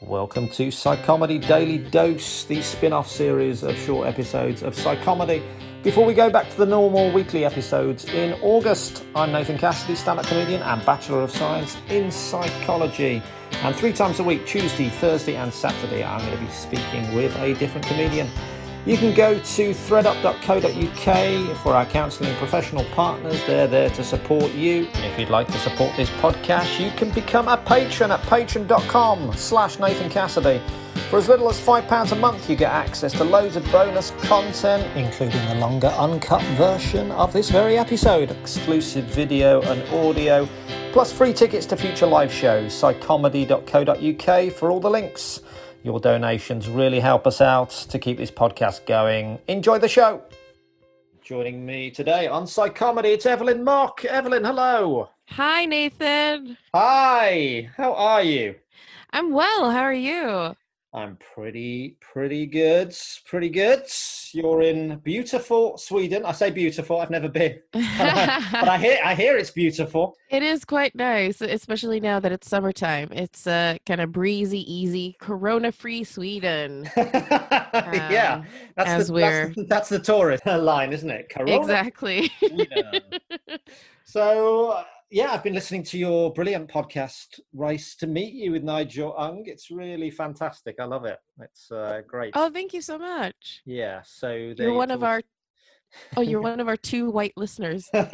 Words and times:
Welcome 0.00 0.48
to 0.50 0.68
Psychomedy 0.68 1.44
Daily 1.44 1.78
Dose, 1.78 2.44
the 2.44 2.62
spin 2.62 2.92
off 2.92 3.10
series 3.10 3.64
of 3.64 3.76
short 3.76 4.06
episodes 4.06 4.62
of 4.62 4.76
Psychomedy. 4.76 5.42
Before 5.82 6.06
we 6.06 6.14
go 6.14 6.30
back 6.30 6.48
to 6.50 6.56
the 6.56 6.66
normal 6.66 7.10
weekly 7.10 7.44
episodes 7.44 8.04
in 8.04 8.34
August, 8.40 9.04
I'm 9.16 9.32
Nathan 9.32 9.58
Cassidy, 9.58 9.96
stand 9.96 10.20
up 10.20 10.26
comedian 10.26 10.62
and 10.62 10.86
Bachelor 10.86 11.22
of 11.22 11.32
Science 11.32 11.76
in 11.88 12.12
Psychology. 12.12 13.20
And 13.64 13.74
three 13.74 13.92
times 13.92 14.20
a 14.20 14.22
week, 14.22 14.46
Tuesday, 14.46 14.88
Thursday, 14.88 15.34
and 15.34 15.52
Saturday, 15.52 16.04
I'm 16.04 16.24
going 16.24 16.38
to 16.38 16.44
be 16.44 16.50
speaking 16.52 17.12
with 17.16 17.34
a 17.38 17.54
different 17.54 17.84
comedian. 17.88 18.28
You 18.88 18.96
can 18.96 19.12
go 19.12 19.34
to 19.34 19.70
threadup.co.uk 19.74 21.56
for 21.58 21.74
our 21.74 21.84
counselling 21.84 22.34
professional 22.36 22.86
partners. 22.86 23.38
They're 23.44 23.66
there 23.66 23.90
to 23.90 24.02
support 24.02 24.54
you. 24.54 24.88
If 24.94 25.18
you'd 25.18 25.28
like 25.28 25.46
to 25.48 25.58
support 25.58 25.94
this 25.94 26.08
podcast, 26.08 26.82
you 26.82 26.90
can 26.92 27.10
become 27.10 27.48
a 27.48 27.58
patron 27.58 28.10
at 28.10 28.22
patreon.com 28.22 29.34
slash 29.34 29.78
Nathan 29.78 30.08
Cassidy. 30.08 30.62
For 31.10 31.18
as 31.18 31.28
little 31.28 31.50
as 31.50 31.60
£5 31.60 32.12
a 32.12 32.14
month, 32.14 32.48
you 32.48 32.56
get 32.56 32.72
access 32.72 33.12
to 33.12 33.24
loads 33.24 33.56
of 33.56 33.70
bonus 33.70 34.12
content, 34.22 34.86
including 34.96 35.46
the 35.48 35.56
longer 35.56 35.88
uncut 35.88 36.42
version 36.56 37.12
of 37.12 37.30
this 37.34 37.50
very 37.50 37.76
episode, 37.76 38.30
exclusive 38.30 39.04
video 39.04 39.60
and 39.64 39.86
audio, 39.92 40.48
plus 40.92 41.12
free 41.12 41.34
tickets 41.34 41.66
to 41.66 41.76
future 41.76 42.06
live 42.06 42.32
shows. 42.32 42.72
Psychomedy.co.uk 42.72 44.52
for 44.54 44.70
all 44.70 44.80
the 44.80 44.88
links. 44.88 45.42
Your 45.82 46.00
donations 46.00 46.68
really 46.68 47.00
help 47.00 47.26
us 47.26 47.40
out 47.40 47.70
to 47.90 47.98
keep 47.98 48.18
this 48.18 48.30
podcast 48.30 48.84
going. 48.86 49.38
Enjoy 49.46 49.78
the 49.78 49.88
show. 49.88 50.22
Joining 51.22 51.64
me 51.64 51.90
today 51.90 52.26
on 52.26 52.44
Psychomedy, 52.44 53.14
it's 53.14 53.26
Evelyn 53.26 53.62
Mok. 53.62 54.04
Evelyn, 54.04 54.44
hello. 54.44 55.10
Hi, 55.28 55.66
Nathan. 55.66 56.56
Hi, 56.74 57.70
how 57.76 57.92
are 57.94 58.22
you? 58.22 58.54
I'm 59.12 59.30
well. 59.32 59.70
How 59.70 59.82
are 59.82 59.92
you? 59.94 60.56
I'm 60.94 61.18
pretty, 61.34 61.96
pretty 62.00 62.46
good. 62.46 62.96
Pretty 63.26 63.50
good. 63.50 63.82
You're 64.32 64.62
in 64.62 64.98
beautiful 65.00 65.76
Sweden. 65.76 66.24
I 66.24 66.32
say 66.32 66.50
beautiful. 66.50 66.98
I've 67.00 67.10
never 67.10 67.28
been, 67.28 67.60
but 67.72 67.82
I 67.84 68.78
hear, 68.78 68.98
I 69.04 69.14
hear 69.14 69.36
it's 69.36 69.50
beautiful. 69.50 70.16
It 70.30 70.42
is 70.42 70.64
quite 70.64 70.94
nice, 70.94 71.42
especially 71.42 72.00
now 72.00 72.20
that 72.20 72.32
it's 72.32 72.48
summertime. 72.48 73.10
It's 73.12 73.46
a 73.46 73.52
uh, 73.52 73.78
kind 73.84 74.00
of 74.00 74.12
breezy, 74.12 74.60
easy, 74.72 75.16
corona-free 75.20 76.04
Sweden. 76.04 76.88
yeah, 76.96 78.40
um, 78.40 78.46
that's 78.74 78.90
as 78.90 79.06
the, 79.08 79.12
we're- 79.12 79.44
that's, 79.44 79.54
the, 79.56 79.64
that's 79.64 79.88
the 79.90 79.98
tourist 79.98 80.46
line, 80.46 80.92
isn't 80.94 81.10
it? 81.10 81.28
Corona. 81.28 81.60
Exactly. 81.60 82.32
So, 84.04 84.82
yeah, 85.10 85.32
I've 85.32 85.42
been 85.42 85.54
listening 85.54 85.82
to 85.84 85.98
your 85.98 86.30
brilliant 86.32 86.68
podcast, 86.70 87.40
Rice 87.54 87.96
to 87.96 88.06
Meet 88.06 88.34
You 88.34 88.52
with 88.52 88.62
Nigel 88.62 89.14
Ng. 89.18 89.44
It's 89.46 89.70
really 89.70 90.10
fantastic. 90.10 90.76
I 90.78 90.84
love 90.84 91.06
it. 91.06 91.18
It's 91.40 91.70
uh, 91.70 92.02
great. 92.06 92.32
oh, 92.36 92.50
thank 92.50 92.74
you 92.74 92.82
so 92.82 92.98
much. 92.98 93.62
yeah. 93.64 94.02
So 94.04 94.52
You're 94.56 94.74
one 94.74 94.90
of 94.90 95.02
our. 95.02 95.22
Oh, 96.18 96.20
you're 96.20 96.42
one 96.50 96.60
of 96.60 96.68
our 96.68 96.76
two 96.76 97.08
white 97.10 97.32
listeners. 97.38 97.88
yeah, 97.94 98.10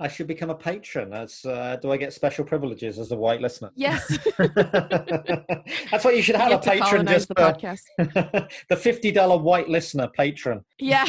I 0.00 0.08
should 0.08 0.26
become 0.26 0.50
a 0.50 0.56
patron. 0.56 1.12
As 1.12 1.44
uh, 1.44 1.76
do 1.80 1.92
I 1.92 1.96
get 1.96 2.12
special 2.12 2.44
privileges 2.44 2.98
as 2.98 3.12
a 3.12 3.16
white 3.16 3.40
listener? 3.40 3.70
Yes. 3.76 4.18
That's 4.36 6.04
what 6.04 6.16
you 6.16 6.22
should 6.22 6.34
have 6.34 6.50
You 6.50 6.56
a 6.56 6.60
patron 6.60 7.06
just 7.06 7.28
the 7.28 7.36
podcast. 7.36 7.82
the 8.68 8.76
fifty 8.76 9.12
dollar 9.12 9.38
white 9.38 9.68
listener 9.68 10.08
patron. 10.08 10.64
Yeah. 10.80 11.06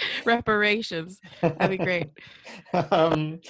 Reparations. 0.24 1.20
That'd 1.40 1.78
be 1.78 1.84
great. 1.84 2.10
um, 2.90 3.40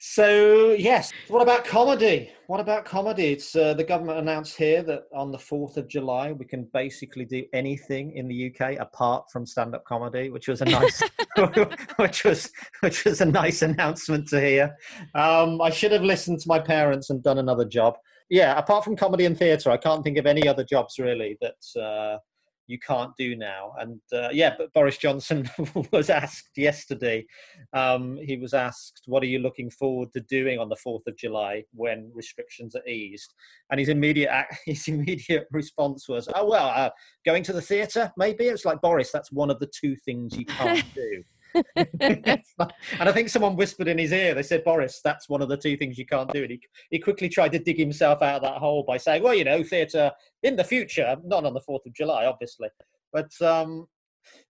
so 0.00 0.72
yes, 0.72 1.12
what 1.28 1.40
about 1.40 1.64
comedy? 1.64 2.30
What 2.46 2.60
about 2.60 2.84
comedy? 2.84 3.32
It's 3.32 3.56
uh, 3.56 3.72
the 3.74 3.84
government 3.84 4.18
announced 4.18 4.56
here 4.56 4.82
that 4.82 5.04
on 5.14 5.32
the 5.32 5.38
fourth 5.38 5.78
of 5.78 5.88
July 5.88 6.32
we 6.32 6.44
can 6.44 6.68
basically 6.74 7.24
do 7.24 7.44
anything 7.54 8.12
in 8.16 8.28
the 8.28 8.52
UK 8.52 8.78
apart 8.80 9.24
from 9.32 9.46
stand-up 9.46 9.84
comedy, 9.86 10.28
which 10.30 10.46
was 10.48 10.60
a 10.60 10.66
nice, 10.66 11.02
which 11.96 12.24
was 12.24 12.50
which 12.80 13.04
was 13.04 13.20
a 13.22 13.24
nice 13.24 13.62
announcement 13.62 14.28
to 14.28 14.40
hear. 14.40 14.76
Um, 15.14 15.62
I 15.62 15.70
should 15.70 15.92
have 15.92 16.02
listened 16.02 16.40
to 16.40 16.48
my 16.48 16.58
parents 16.58 17.08
and 17.08 17.22
done 17.22 17.38
another 17.38 17.64
job. 17.64 17.96
Yeah, 18.28 18.58
apart 18.58 18.84
from 18.84 18.96
comedy 18.96 19.24
and 19.24 19.38
theatre, 19.38 19.70
I 19.70 19.76
can't 19.76 20.04
think 20.04 20.18
of 20.18 20.26
any 20.26 20.46
other 20.46 20.64
jobs 20.64 20.98
really 20.98 21.38
that. 21.40 21.80
Uh, 21.80 22.18
you 22.66 22.78
can't 22.78 23.12
do 23.16 23.36
now. 23.36 23.72
And 23.78 24.00
uh, 24.12 24.28
yeah, 24.32 24.54
but 24.56 24.72
Boris 24.72 24.96
Johnson 24.96 25.48
was 25.92 26.10
asked 26.10 26.50
yesterday. 26.56 27.26
Um, 27.72 28.18
he 28.22 28.36
was 28.36 28.54
asked, 28.54 29.02
"What 29.06 29.22
are 29.22 29.26
you 29.26 29.38
looking 29.38 29.70
forward 29.70 30.12
to 30.14 30.20
doing 30.20 30.58
on 30.58 30.68
the 30.68 30.76
Fourth 30.76 31.06
of 31.06 31.16
July 31.16 31.64
when 31.72 32.10
restrictions 32.14 32.74
are 32.74 32.86
eased?" 32.86 33.34
And 33.70 33.78
his 33.80 33.88
immediate 33.88 34.30
his 34.66 34.88
immediate 34.88 35.46
response 35.50 36.08
was, 36.08 36.28
"Oh 36.34 36.48
well, 36.48 36.68
uh, 36.68 36.90
going 37.24 37.42
to 37.44 37.52
the 37.52 37.62
theatre, 37.62 38.12
maybe." 38.16 38.44
It's 38.46 38.64
like 38.64 38.80
Boris, 38.80 39.10
that's 39.12 39.32
one 39.32 39.50
of 39.50 39.58
the 39.60 39.70
two 39.78 39.96
things 39.96 40.36
you 40.36 40.46
can't 40.46 40.84
do. 40.94 41.22
And 41.76 43.08
I 43.08 43.12
think 43.12 43.28
someone 43.28 43.56
whispered 43.56 43.88
in 43.88 43.98
his 43.98 44.12
ear. 44.12 44.34
They 44.34 44.42
said, 44.42 44.64
"Boris, 44.64 45.00
that's 45.02 45.28
one 45.28 45.42
of 45.42 45.48
the 45.48 45.56
two 45.56 45.76
things 45.76 45.98
you 45.98 46.06
can't 46.06 46.30
do." 46.32 46.42
And 46.42 46.50
he 46.52 46.60
he 46.90 46.98
quickly 46.98 47.28
tried 47.28 47.52
to 47.52 47.58
dig 47.58 47.78
himself 47.78 48.22
out 48.22 48.36
of 48.36 48.42
that 48.42 48.58
hole 48.58 48.84
by 48.86 48.96
saying, 48.96 49.22
"Well, 49.22 49.34
you 49.34 49.44
know, 49.44 49.62
theatre 49.62 50.10
in 50.42 50.56
the 50.56 50.64
future, 50.64 51.16
not 51.24 51.44
on 51.44 51.54
the 51.54 51.60
Fourth 51.60 51.86
of 51.86 51.94
July, 51.94 52.26
obviously." 52.26 52.68
But 53.12 53.30
um, 53.42 53.86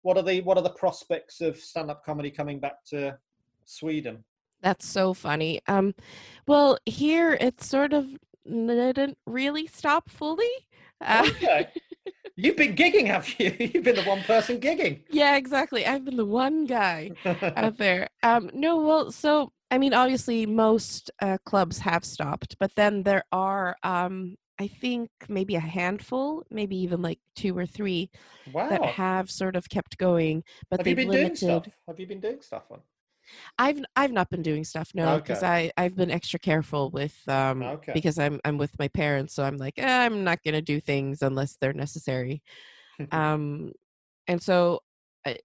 what 0.02 0.18
are 0.18 0.24
the 0.24 0.42
what 0.42 0.58
are 0.58 0.64
the 0.64 0.72
prospects 0.72 1.42
of 1.42 1.58
stand-up 1.58 2.04
comedy 2.04 2.32
coming 2.32 2.60
back 2.60 2.84
to 2.90 3.18
Sweden? 3.66 4.24
That's 4.62 4.86
so 4.88 5.14
funny. 5.14 5.60
Um, 5.68 5.96
well, 6.48 6.78
here 6.86 7.34
it 7.34 7.62
sort 7.62 7.94
of 7.94 8.08
didn't 8.46 9.18
really 9.26 9.68
stop 9.68 10.10
fully. 10.10 10.52
Uh, 11.00 11.28
Okay. 11.28 11.68
You've 12.42 12.58
been 12.58 12.76
gigging, 12.76 13.06
have 13.06 13.28
you? 13.40 13.56
You've 13.74 13.84
been 13.84 13.96
the 13.96 14.04
one 14.04 14.24
person 14.24 14.60
gigging. 14.60 15.02
yeah, 15.12 15.36
exactly. 15.38 15.86
I've 15.86 16.04
been 16.04 16.18
the 16.18 16.26
one 16.26 16.66
guy 16.66 17.12
out 17.56 17.78
there. 17.78 18.08
Um, 18.24 18.50
no, 18.54 18.78
well, 18.78 19.12
so 19.12 19.52
I 19.70 19.78
mean, 19.78 19.94
obviously, 19.94 20.48
most 20.48 21.12
uh, 21.22 21.38
clubs 21.46 21.78
have 21.80 22.04
stopped, 22.04 22.56
but 22.60 22.74
then 22.76 23.04
there 23.04 23.24
are, 23.32 23.76
um, 23.84 24.36
I 24.60 24.68
think, 24.68 25.10
maybe 25.30 25.56
a 25.56 25.60
handful, 25.60 26.44
maybe 26.50 26.78
even 26.78 27.04
like 27.04 27.20
two 27.36 27.56
or 27.56 27.68
three 27.68 28.10
that 28.54 28.84
have 28.84 29.30
sort 29.30 29.56
of 29.56 29.70
kept 29.70 29.98
going. 30.00 30.44
But 30.70 30.80
Have 30.80 30.88
you 30.88 30.96
they've 30.96 31.06
been 31.08 31.22
doing 31.22 31.36
stuff? 31.36 31.68
Have 31.88 32.00
you 32.00 32.08
been 32.08 32.20
doing 32.20 32.42
stuff 32.42 32.64
on? 32.72 32.80
I've 33.58 33.82
I've 33.96 34.12
not 34.12 34.30
been 34.30 34.42
doing 34.42 34.64
stuff 34.64 34.92
no 34.94 35.18
because 35.18 35.42
Okay. 35.42 35.48
I 35.48 35.72
I've 35.78 35.96
been 35.96 36.12
extra 36.12 36.40
careful 36.40 36.90
with 36.92 37.18
um 37.28 37.64
Okay. 37.64 37.94
because 37.94 38.20
I'm 38.20 38.40
I'm 38.46 38.58
with 38.58 38.78
my 38.80 38.88
parents 38.88 39.34
so 39.34 39.44
I'm 39.44 39.58
like 39.58 39.76
eh, 39.78 40.06
I'm 40.06 40.24
not 40.24 40.40
gonna 40.44 40.62
do 40.62 40.80
things 40.80 41.22
unless 41.22 41.58
they're 41.60 41.74
necessary 41.74 42.42
um 43.12 43.72
and 44.28 44.42
so 44.42 44.80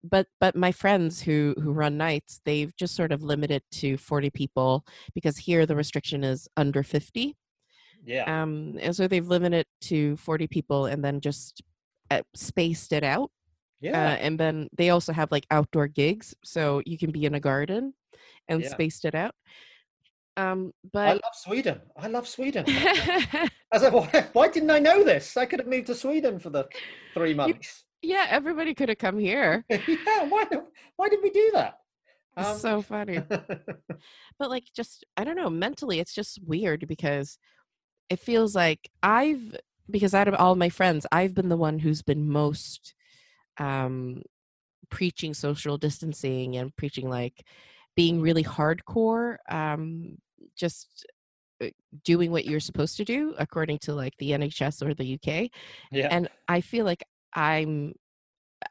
but 0.03 0.27
but 0.41 0.57
my 0.57 0.73
friends 0.73 1.21
who 1.23 1.55
who 1.63 1.73
run 1.73 1.97
nights 1.99 2.41
they've 2.45 2.75
just 2.77 2.95
sort 2.97 3.13
of 3.13 3.23
limited 3.23 3.63
to 3.73 3.97
40 3.99 4.31
people 4.31 4.85
because 5.15 5.37
here 5.39 5.67
the 5.67 5.77
restriction 5.77 6.25
is 6.25 6.49
under 6.57 6.83
50 6.83 7.37
yeah. 8.05 8.25
um 8.27 8.79
and 8.81 8.95
so 8.97 9.07
they've 9.09 9.29
limited 9.29 9.67
to 9.83 10.17
40 10.17 10.47
people 10.49 10.87
and 10.87 11.05
then 11.05 11.21
just 11.21 11.63
uh, 12.11 12.23
spaced 12.35 12.93
it 12.93 13.05
out 13.05 13.31
yeah. 13.81 13.93
uh, 14.13 14.17
and 14.17 14.39
then 14.41 14.69
they 14.77 14.91
also 14.91 15.13
have 15.13 15.31
like 15.33 15.47
outdoor 15.51 15.87
gigs 15.89 16.35
so 16.45 16.83
you 16.87 16.99
can 16.99 17.11
be 17.11 17.25
in 17.25 17.35
a 17.35 17.41
garden 17.41 17.95
and 18.49 18.63
Yeah. 18.63 18.69
spaced 18.71 19.05
it 19.05 19.15
out 19.15 19.35
um 20.37 20.73
but 20.93 21.09
I 21.09 21.13
love 21.13 21.35
Sweden. 21.35 21.81
I 21.97 22.09
love 22.09 22.29
Sweden. 22.29 22.65
I 22.69 23.49
was 23.73 23.83
like, 23.83 23.93
why, 23.93 24.27
why 24.35 24.49
didn't 24.49 24.71
I 24.71 24.79
know 24.79 25.03
this? 25.03 25.37
I 25.37 25.47
could 25.47 25.61
have 25.61 25.69
moved 25.69 25.87
to 25.87 25.95
Sweden 25.95 26.39
for 26.39 26.51
the 26.51 26.69
three 27.15 27.33
months. 27.35 27.85
yeah 28.03 28.27
everybody 28.29 28.75
could 28.75 28.89
have 28.91 28.99
come 28.99 29.19
here 29.19 29.65
yeah. 29.71 30.25
Why? 30.29 30.45
Why 30.97 31.09
did 31.09 31.21
we 31.23 31.31
do 31.31 31.51
that? 31.55 31.79
it's 32.37 32.51
Um, 32.51 32.59
so 32.59 32.83
funny 32.83 33.19
but 34.39 34.51
like 34.51 34.65
just 34.75 35.05
i 35.17 35.25
don't 35.25 35.37
know 35.37 35.49
mentally 35.49 35.99
it's 36.01 36.13
just 36.15 36.39
weird 36.47 36.87
because 36.87 37.39
it 38.11 38.21
feels 38.21 38.55
like 38.55 38.91
i've 39.03 39.57
because 39.91 40.13
out 40.15 40.29
of 40.29 40.35
all 40.35 40.55
my 40.55 40.69
friends 40.69 41.07
i've 41.11 41.35
been 41.35 41.49
the 41.49 41.57
one 41.57 41.79
who's 41.79 42.03
been 42.03 42.29
most 42.29 42.95
um 43.59 44.23
preaching 44.91 45.35
social 45.35 45.77
distancing 45.77 46.57
and 46.57 46.75
preaching 46.77 47.09
like 47.09 47.45
being 47.97 48.21
really 48.21 48.45
hardcore 48.45 49.37
um 49.51 50.17
just 50.57 51.07
uh, 51.63 51.69
doing 52.05 52.31
what 52.31 52.45
you're 52.45 52.61
supposed 52.61 52.97
to 52.99 53.05
do 53.05 53.35
according 53.39 53.79
to 53.79 53.95
like 53.95 54.13
the 54.19 54.33
NHS 54.33 54.87
or 54.87 54.93
the 54.93 55.15
UK. 55.15 55.51
Yeah. 55.91 56.09
And 56.11 56.29
I 56.49 56.61
feel 56.61 56.85
like 56.85 57.03
I'm 57.35 57.95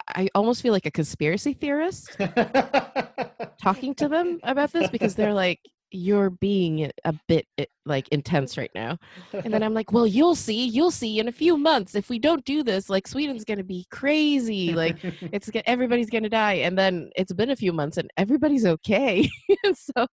I 0.08 0.30
almost 0.36 0.62
feel 0.62 0.74
like 0.74 0.86
a 0.86 0.92
conspiracy 0.92 1.54
theorist 1.54 2.16
talking 3.62 3.96
to 3.96 4.08
them 4.08 4.40
about 4.44 4.72
this 4.72 4.90
because 4.90 5.16
they're 5.16 5.34
like 5.34 5.60
you're 5.92 6.30
being 6.30 6.92
a 7.04 7.14
bit 7.28 7.46
eh, 7.58 7.66
like 7.86 8.08
intense 8.10 8.58
right 8.58 8.72
now. 8.76 8.98
And 9.34 9.54
then 9.54 9.64
I'm 9.64 9.74
like, 9.74 9.92
well, 9.92 10.08
you'll 10.08 10.36
see, 10.36 10.66
you'll 10.66 10.92
see 10.92 11.20
in 11.20 11.28
a 11.28 11.32
few 11.32 11.58
months 11.58 11.96
if 11.96 12.10
we 12.10 12.20
don't 12.20 12.44
do 12.46 12.64
this, 12.64 12.90
like 12.90 13.08
Sweden's 13.08 13.46
going 13.46 13.58
to 13.58 13.64
be 13.64 13.86
crazy. 13.92 14.74
Like 14.74 14.98
it's 15.04 15.50
everybody's 15.66 16.10
going 16.10 16.24
to 16.24 16.30
die. 16.30 16.54
And 16.54 16.78
then 16.78 17.10
it's 17.16 17.34
been 17.34 17.52
a 17.52 17.56
few 17.56 17.74
months 17.74 17.98
and 17.98 18.10
everybody's 18.18 18.66
okay. 18.66 19.30
so 19.74 20.08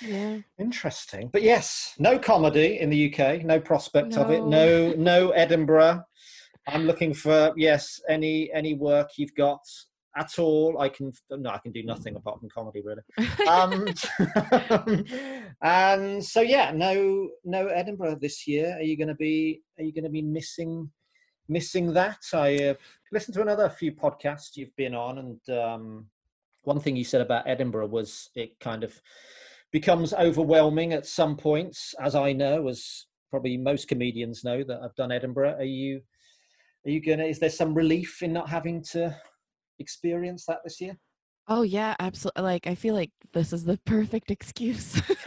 yeah. 0.00 0.38
Interesting. 0.58 1.28
But 1.32 1.42
yes, 1.42 1.94
no 1.98 2.18
comedy 2.18 2.78
in 2.80 2.90
the 2.90 3.12
UK, 3.12 3.44
no 3.44 3.60
prospect 3.60 4.16
of 4.16 4.30
it. 4.30 4.44
No. 4.44 4.92
No 4.92 4.94
no 4.96 5.30
Edinburgh. 5.30 6.02
I'm 6.66 6.84
looking 6.84 7.14
for 7.14 7.52
yes, 7.56 8.00
any 8.08 8.52
any 8.52 8.74
work 8.74 9.10
you've 9.16 9.34
got 9.34 9.60
at 10.16 10.38
all. 10.38 10.80
I 10.80 10.88
can 10.88 11.12
no, 11.30 11.50
I 11.50 11.58
can 11.58 11.72
do 11.72 11.82
nothing 11.82 12.16
apart 12.16 12.40
from 12.40 12.48
comedy 12.48 12.82
really. 12.84 13.02
Um, 13.48 13.86
and 15.62 16.24
so 16.24 16.40
yeah, 16.40 16.72
no 16.74 17.30
no 17.44 17.68
Edinburgh 17.68 18.18
this 18.20 18.46
year. 18.46 18.74
Are 18.78 18.82
you 18.82 18.96
going 18.96 19.08
to 19.08 19.14
be 19.14 19.62
are 19.78 19.84
you 19.84 19.92
going 19.92 20.04
to 20.04 20.10
be 20.10 20.22
missing 20.22 20.90
missing 21.48 21.92
that? 21.94 22.18
I 22.32 22.56
uh, 22.56 22.74
listened 23.12 23.34
to 23.34 23.42
another 23.42 23.68
few 23.70 23.92
podcasts 23.92 24.56
you've 24.56 24.76
been 24.76 24.94
on, 24.94 25.18
and 25.18 25.58
um, 25.58 26.06
one 26.64 26.80
thing 26.80 26.96
you 26.96 27.04
said 27.04 27.20
about 27.20 27.48
Edinburgh 27.48 27.86
was 27.86 28.30
it 28.34 28.58
kind 28.60 28.84
of 28.84 29.00
becomes 29.72 30.12
overwhelming 30.14 30.92
at 30.92 31.06
some 31.06 31.36
points, 31.36 31.94
as 32.00 32.14
I 32.14 32.32
know, 32.32 32.68
as 32.68 33.06
probably 33.30 33.56
most 33.56 33.88
comedians 33.88 34.44
know 34.44 34.62
that 34.64 34.80
I've 34.82 34.94
done 34.94 35.12
Edinburgh. 35.12 35.56
Are 35.56 35.64
you 35.64 36.00
are 36.86 36.90
you 36.90 37.00
gonna? 37.00 37.24
Is 37.24 37.38
there 37.38 37.50
some 37.50 37.74
relief 37.74 38.22
in 38.22 38.32
not 38.32 38.48
having 38.48 38.82
to 38.92 39.16
experience 39.78 40.44
that 40.46 40.58
this 40.64 40.80
year? 40.80 40.98
Oh 41.48 41.62
yeah, 41.62 41.94
absolutely. 41.98 42.42
Like 42.42 42.66
I 42.66 42.74
feel 42.74 42.94
like 42.94 43.10
this 43.32 43.52
is 43.52 43.64
the 43.64 43.78
perfect 43.86 44.30
excuse. 44.30 45.00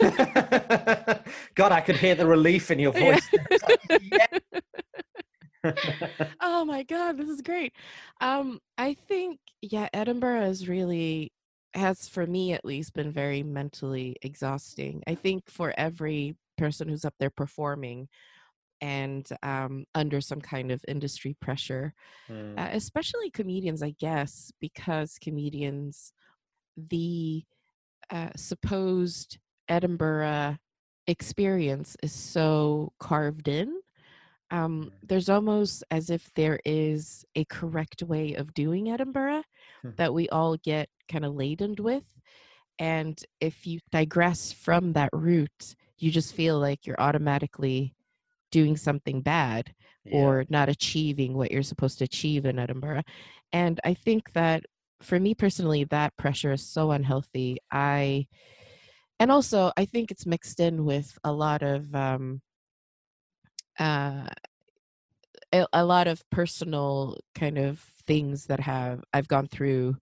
God, 1.54 1.72
I 1.72 1.80
could 1.80 1.96
hear 1.96 2.14
the 2.14 2.26
relief 2.26 2.70
in 2.70 2.78
your 2.78 2.92
voice. 3.04 3.28
Yeah. 4.00 4.26
oh 6.40 6.64
my 6.64 6.84
god, 6.84 7.16
this 7.18 7.28
is 7.28 7.40
great. 7.40 7.72
Um, 8.20 8.60
I 8.78 8.94
think 8.94 9.40
yeah, 9.60 9.88
Edinburgh 9.92 10.46
is 10.46 10.68
really 10.68 11.32
has 11.74 12.08
for 12.08 12.26
me 12.26 12.52
at 12.52 12.64
least 12.64 12.94
been 12.94 13.10
very 13.10 13.42
mentally 13.42 14.16
exhausting. 14.22 15.02
I 15.06 15.16
think 15.16 15.50
for 15.50 15.74
every 15.76 16.36
person 16.56 16.88
who's 16.88 17.04
up 17.04 17.14
there 17.18 17.30
performing 17.30 18.08
and 18.82 19.26
um, 19.42 19.86
under 19.94 20.20
some 20.20 20.42
kind 20.42 20.70
of 20.72 20.84
industry 20.88 21.36
pressure, 21.40 21.94
Hmm. 22.28 22.58
uh, 22.58 22.68
especially 22.72 23.30
comedians, 23.30 23.82
I 23.82 23.92
guess, 23.98 24.52
because 24.60 25.18
comedians, 25.22 26.12
the 26.76 27.44
uh, 28.10 28.30
supposed 28.36 29.38
Edinburgh 29.68 30.58
experience 31.06 31.96
is 32.02 32.12
so 32.12 32.92
carved 33.00 33.48
in. 33.48 33.80
Um, 34.50 34.90
Mm. 34.90 35.08
there's 35.08 35.30
almost 35.30 35.84
as 35.90 36.10
if 36.10 36.30
there 36.34 36.60
is 36.66 37.24
a 37.36 37.44
correct 37.46 38.02
way 38.02 38.34
of 38.34 38.54
doing 38.54 38.90
Edinburgh 38.90 39.44
Hmm. 39.82 39.90
that 39.96 40.12
we 40.14 40.28
all 40.28 40.56
get 40.58 40.90
kind 41.08 41.24
of 41.24 41.34
laden 41.34 41.74
with. 41.78 42.04
And 42.78 43.22
if 43.40 43.66
you 43.66 43.80
digress 43.92 44.52
from 44.52 44.92
that 44.94 45.10
route, 45.12 45.74
you 45.98 46.10
just 46.10 46.34
feel 46.34 46.58
like 46.58 46.86
you're 46.86 47.00
automatically 47.00 47.94
doing 48.52 48.76
something 48.76 49.20
bad 49.22 49.74
Yeah. 50.04 50.18
or 50.18 50.44
not 50.48 50.68
achieving 50.68 51.34
what 51.34 51.50
you're 51.50 51.64
supposed 51.64 51.98
to 51.98 52.04
achieve 52.04 52.46
in 52.46 52.60
Edinburgh. 52.60 53.02
And 53.52 53.80
I 53.84 53.94
think 53.94 54.32
that 54.34 54.64
for 55.00 55.18
me 55.18 55.34
personally, 55.34 55.84
that 55.84 56.16
pressure 56.16 56.52
is 56.52 56.64
so 56.64 56.92
unhealthy. 56.92 57.58
I, 57.72 58.28
and 59.18 59.32
also 59.32 59.72
I 59.76 59.84
think 59.86 60.10
it's 60.12 60.26
mixed 60.26 60.60
in 60.60 60.84
with 60.84 61.18
a 61.24 61.32
lot 61.32 61.62
of, 61.62 61.92
um, 61.94 62.40
uh, 63.80 64.28
a, 65.52 65.66
a 65.72 65.84
lot 65.84 66.06
of 66.06 66.22
personal 66.30 67.18
kind 67.34 67.58
of 67.58 67.80
things 68.06 68.46
that 68.46 68.60
have 68.60 69.02
I've 69.12 69.28
gone 69.28 69.48
through 69.48 69.96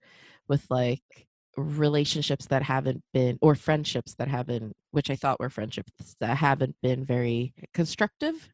with 0.49 0.65
like 0.71 1.29
relationships 1.57 2.47
that 2.47 2.63
haven't 2.63 3.03
been 3.13 3.39
or 3.43 3.55
friendships 3.55 4.15
that 4.15 4.29
haven't 4.29 4.73
which 4.93 5.11
I 5.11 5.17
thought 5.17 5.41
were 5.41 5.51
friendships 5.51 6.17
that 6.21 6.37
haven't 6.37 6.77
been 6.83 7.05
very 7.05 7.55
constructive 7.75 8.49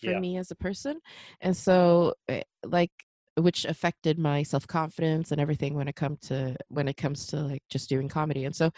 for 0.00 0.10
Yeah. 0.10 0.20
me 0.20 0.36
as 0.38 0.50
a 0.50 0.54
person 0.56 1.00
and 1.40 1.56
so 1.56 2.14
eh, 2.28 2.42
like 2.64 2.90
which 3.36 3.64
affected 3.64 4.18
my 4.18 4.42
self-confidence 4.42 5.30
and 5.30 5.40
everything 5.40 5.74
when 5.74 5.88
it 5.88 5.94
come 5.96 6.16
to 6.22 6.56
when 6.68 6.88
it 6.88 6.96
comes 6.96 7.26
to 7.26 7.36
like 7.36 7.62
just 7.70 7.88
doing 7.88 8.08
comedy 8.08 8.44
and 8.44 8.56
so 8.56 8.70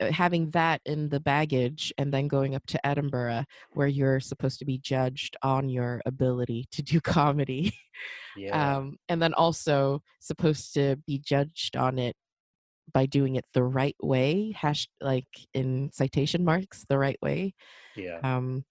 uh, 0.00 0.12
having 0.12 0.50
that 0.50 0.80
in 0.84 1.08
the 1.08 1.18
baggage 1.18 1.92
and 1.98 2.12
then 2.12 2.28
going 2.28 2.54
up 2.54 2.64
to 2.66 2.86
Edinburgh 2.86 3.44
where 3.72 3.86
you're 3.88 4.20
supposed 4.20 4.58
to 4.58 4.64
be 4.66 4.78
judged 4.78 5.36
on 5.42 5.68
your 5.70 6.02
ability 6.06 6.66
to 6.70 6.82
do 6.82 7.00
comedy 7.16 7.72
yeah. 8.36 8.76
um, 8.76 8.96
and 9.08 9.20
then 9.22 9.32
also 9.34 10.02
supposed 10.20 10.74
to 10.74 10.96
be 11.06 11.18
judged 11.18 11.76
on 11.76 11.98
it 11.98 12.14
by 12.92 13.06
doing 13.06 13.36
it 13.36 13.44
the 13.52 13.62
right 13.62 13.96
way 14.02 14.52
hash 14.56 14.88
like 15.00 15.26
in 15.54 15.90
citation 15.92 16.44
marks 16.44 16.84
the 16.88 16.98
right 16.98 17.18
way 17.22 17.54
yeah. 17.96 18.18
um, 18.22 18.64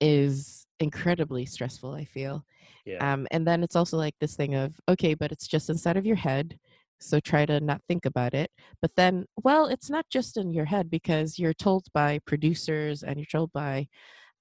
is 0.00 0.66
incredibly 0.78 1.44
stressful 1.44 1.92
i 1.92 2.04
feel 2.04 2.44
yeah. 2.86 3.12
um, 3.12 3.26
and 3.30 3.46
then 3.46 3.62
it's 3.62 3.76
also 3.76 3.96
like 3.96 4.14
this 4.20 4.34
thing 4.36 4.54
of 4.54 4.74
okay 4.88 5.14
but 5.14 5.32
it's 5.32 5.46
just 5.46 5.68
inside 5.68 5.96
of 5.96 6.06
your 6.06 6.16
head 6.16 6.58
so 7.00 7.18
try 7.18 7.46
to 7.46 7.60
not 7.60 7.80
think 7.88 8.04
about 8.06 8.34
it 8.34 8.50
but 8.80 8.90
then 8.96 9.24
well 9.42 9.66
it's 9.66 9.90
not 9.90 10.06
just 10.10 10.36
in 10.36 10.52
your 10.52 10.64
head 10.64 10.90
because 10.90 11.38
you're 11.38 11.54
told 11.54 11.86
by 11.92 12.18
producers 12.26 13.02
and 13.02 13.16
you're 13.16 13.26
told 13.26 13.52
by 13.52 13.86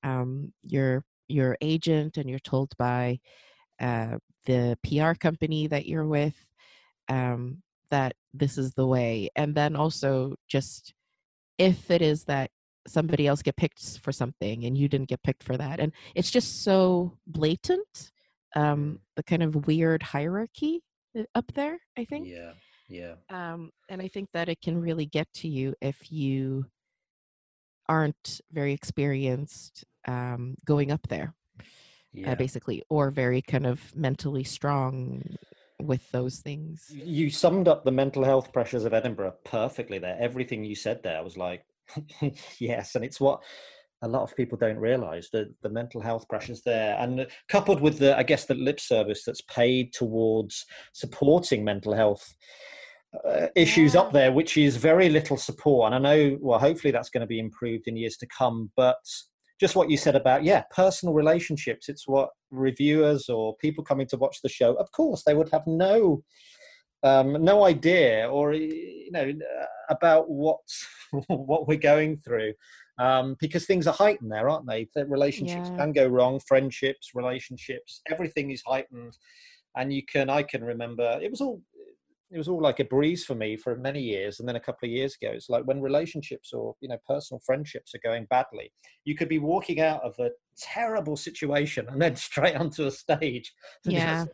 um, 0.03 0.53
your 0.63 1.03
your 1.27 1.57
agent 1.61 2.17
and 2.17 2.29
you're 2.29 2.39
told 2.39 2.71
by 2.77 3.19
uh, 3.81 4.17
the 4.45 4.77
pr 4.83 5.13
company 5.19 5.67
that 5.67 5.85
you're 5.85 6.07
with 6.07 6.35
um, 7.07 7.61
that 7.91 8.13
this 8.33 8.57
is 8.57 8.73
the 8.73 8.85
way 8.85 9.29
and 9.35 9.55
then 9.55 9.75
also 9.75 10.35
just 10.47 10.93
if 11.57 11.89
it 11.91 12.01
is 12.01 12.23
that 12.25 12.49
somebody 12.87 13.27
else 13.27 13.41
get 13.41 13.55
picked 13.55 13.99
for 13.99 14.11
something 14.11 14.65
and 14.65 14.77
you 14.77 14.87
didn't 14.87 15.09
get 15.09 15.21
picked 15.23 15.43
for 15.43 15.57
that 15.57 15.79
and 15.79 15.91
it's 16.15 16.31
just 16.31 16.63
so 16.63 17.13
blatant 17.27 18.11
um 18.55 18.99
the 19.15 19.23
kind 19.23 19.43
of 19.43 19.67
weird 19.67 20.01
hierarchy 20.01 20.81
uh, 21.17 21.23
up 21.35 21.51
there 21.53 21.77
i 21.97 22.05
think 22.05 22.27
yeah. 22.27 22.51
Yeah. 22.87 23.13
um 23.29 23.69
and 23.89 24.01
i 24.01 24.07
think 24.07 24.29
that 24.33 24.49
it 24.49 24.59
can 24.61 24.79
really 24.79 25.05
get 25.05 25.27
to 25.35 25.47
you 25.47 25.75
if 25.81 26.11
you 26.11 26.65
aren't 27.87 28.41
very 28.51 28.73
experienced 28.73 29.83
um 30.07 30.55
going 30.65 30.91
up 30.91 31.07
there 31.09 31.33
Yeah. 32.13 32.31
uh, 32.31 32.35
basically 32.35 32.81
or 32.89 33.11
very 33.11 33.41
kind 33.41 33.65
of 33.67 33.95
mentally 33.95 34.43
strong 34.43 35.21
with 35.81 36.09
those 36.11 36.39
things 36.39 36.85
you 36.91 37.29
summed 37.29 37.67
up 37.67 37.83
the 37.83 37.91
mental 37.91 38.23
health 38.23 38.51
pressures 38.51 38.85
of 38.85 38.93
Edinburgh 38.93 39.33
perfectly 39.45 39.97
there. 39.99 40.17
Everything 40.19 40.63
you 40.63 40.75
said 40.75 41.01
there 41.03 41.23
was 41.23 41.37
like, 41.37 41.63
yes, 42.59 42.95
and 42.95 43.03
it's 43.03 43.19
what 43.19 43.41
a 44.01 44.07
lot 44.07 44.23
of 44.23 44.35
people 44.35 44.57
don't 44.57 44.77
realize 44.77 45.29
the 45.31 45.53
the 45.61 45.69
mental 45.69 46.01
health 46.01 46.27
pressures 46.29 46.61
there, 46.63 46.97
and 46.99 47.27
coupled 47.47 47.81
with 47.81 47.99
the 47.99 48.17
I 48.17 48.23
guess 48.23 48.45
the 48.45 48.55
lip 48.55 48.79
service 48.79 49.23
that's 49.25 49.41
paid 49.41 49.93
towards 49.93 50.65
supporting 50.93 51.63
mental 51.63 51.93
health. 51.93 52.33
Uh, 53.27 53.47
issues 53.55 53.95
up 53.95 54.11
there, 54.13 54.31
which 54.31 54.55
is 54.55 54.77
very 54.77 55.09
little 55.09 55.35
support, 55.35 55.91
and 55.91 55.95
I 55.95 56.15
know. 56.15 56.37
Well, 56.39 56.59
hopefully 56.59 56.91
that's 56.91 57.09
going 57.09 57.21
to 57.21 57.27
be 57.27 57.39
improved 57.39 57.87
in 57.87 57.97
years 57.97 58.17
to 58.17 58.27
come. 58.27 58.69
But 58.75 58.99
just 59.59 59.75
what 59.75 59.89
you 59.89 59.97
said 59.97 60.15
about 60.15 60.43
yeah 60.43 60.63
personal 60.71 61.13
relationships. 61.13 61.89
It's 61.89 62.07
what 62.07 62.29
reviewers 62.51 63.29
or 63.29 63.55
people 63.57 63.83
coming 63.83 64.07
to 64.07 64.17
watch 64.17 64.41
the 64.41 64.49
show 64.49 64.73
of 64.75 64.91
course 64.91 65.23
they 65.23 65.35
would 65.35 65.49
have 65.51 65.65
no 65.67 66.23
um 67.03 67.33
no 67.43 67.65
idea 67.65 68.27
or 68.29 68.53
you 68.53 69.11
know 69.11 69.29
uh, 69.29 69.65
about 69.89 70.29
what 70.29 70.59
what 71.27 71.67
we're 71.67 71.77
going 71.77 72.17
through. 72.17 72.53
Um 72.97 73.35
because 73.39 73.65
things 73.65 73.87
are 73.87 73.93
heightened 73.93 74.31
there 74.31 74.49
aren't 74.49 74.67
they? 74.67 74.87
The 74.95 75.05
relationships 75.05 75.71
Yeah. 75.77 75.83
can 75.85 75.93
go 75.93 76.07
wrong 76.07 76.39
friendships 76.47 77.11
relationships 77.13 78.01
everything 78.09 78.51
is 78.51 78.63
heightened. 78.65 79.17
And 79.75 79.93
you 79.93 80.03
can 80.05 80.29
i 80.29 80.41
can 80.43 80.63
remember 80.63 81.19
it 81.21 81.29
was 81.31 81.41
all 81.41 81.61
it 82.31 82.37
was 82.37 82.47
all 82.47 82.61
like 82.61 82.79
a 82.79 82.85
breeze 82.85 83.25
for 83.25 83.35
me 83.35 83.57
for 83.57 83.75
many 83.75 84.01
years 84.01 84.39
and 84.39 84.47
then 84.47 84.55
a 84.55 84.59
couple 84.59 84.87
of 84.87 84.91
years 84.91 85.15
ago 85.19 85.31
it's 85.33 85.49
like 85.49 85.63
when 85.65 85.81
relationships 85.81 86.53
or 86.53 86.75
you 86.81 86.89
know 86.89 86.97
personal 87.07 87.41
friendships 87.45 87.93
are 87.95 88.07
going 88.07 88.25
badly 88.29 88.71
you 89.05 89.15
could 89.15 89.29
be 89.29 89.39
walking 89.39 89.79
out 89.81 90.01
of 90.03 90.13
a 90.19 90.29
terrible 90.57 91.17
situation 91.17 91.87
and 91.89 92.01
then 92.01 92.15
straight 92.27 92.55
onto 92.55 92.85
a 92.85 92.91
stage 92.91 93.53
Yeah. 93.85 94.25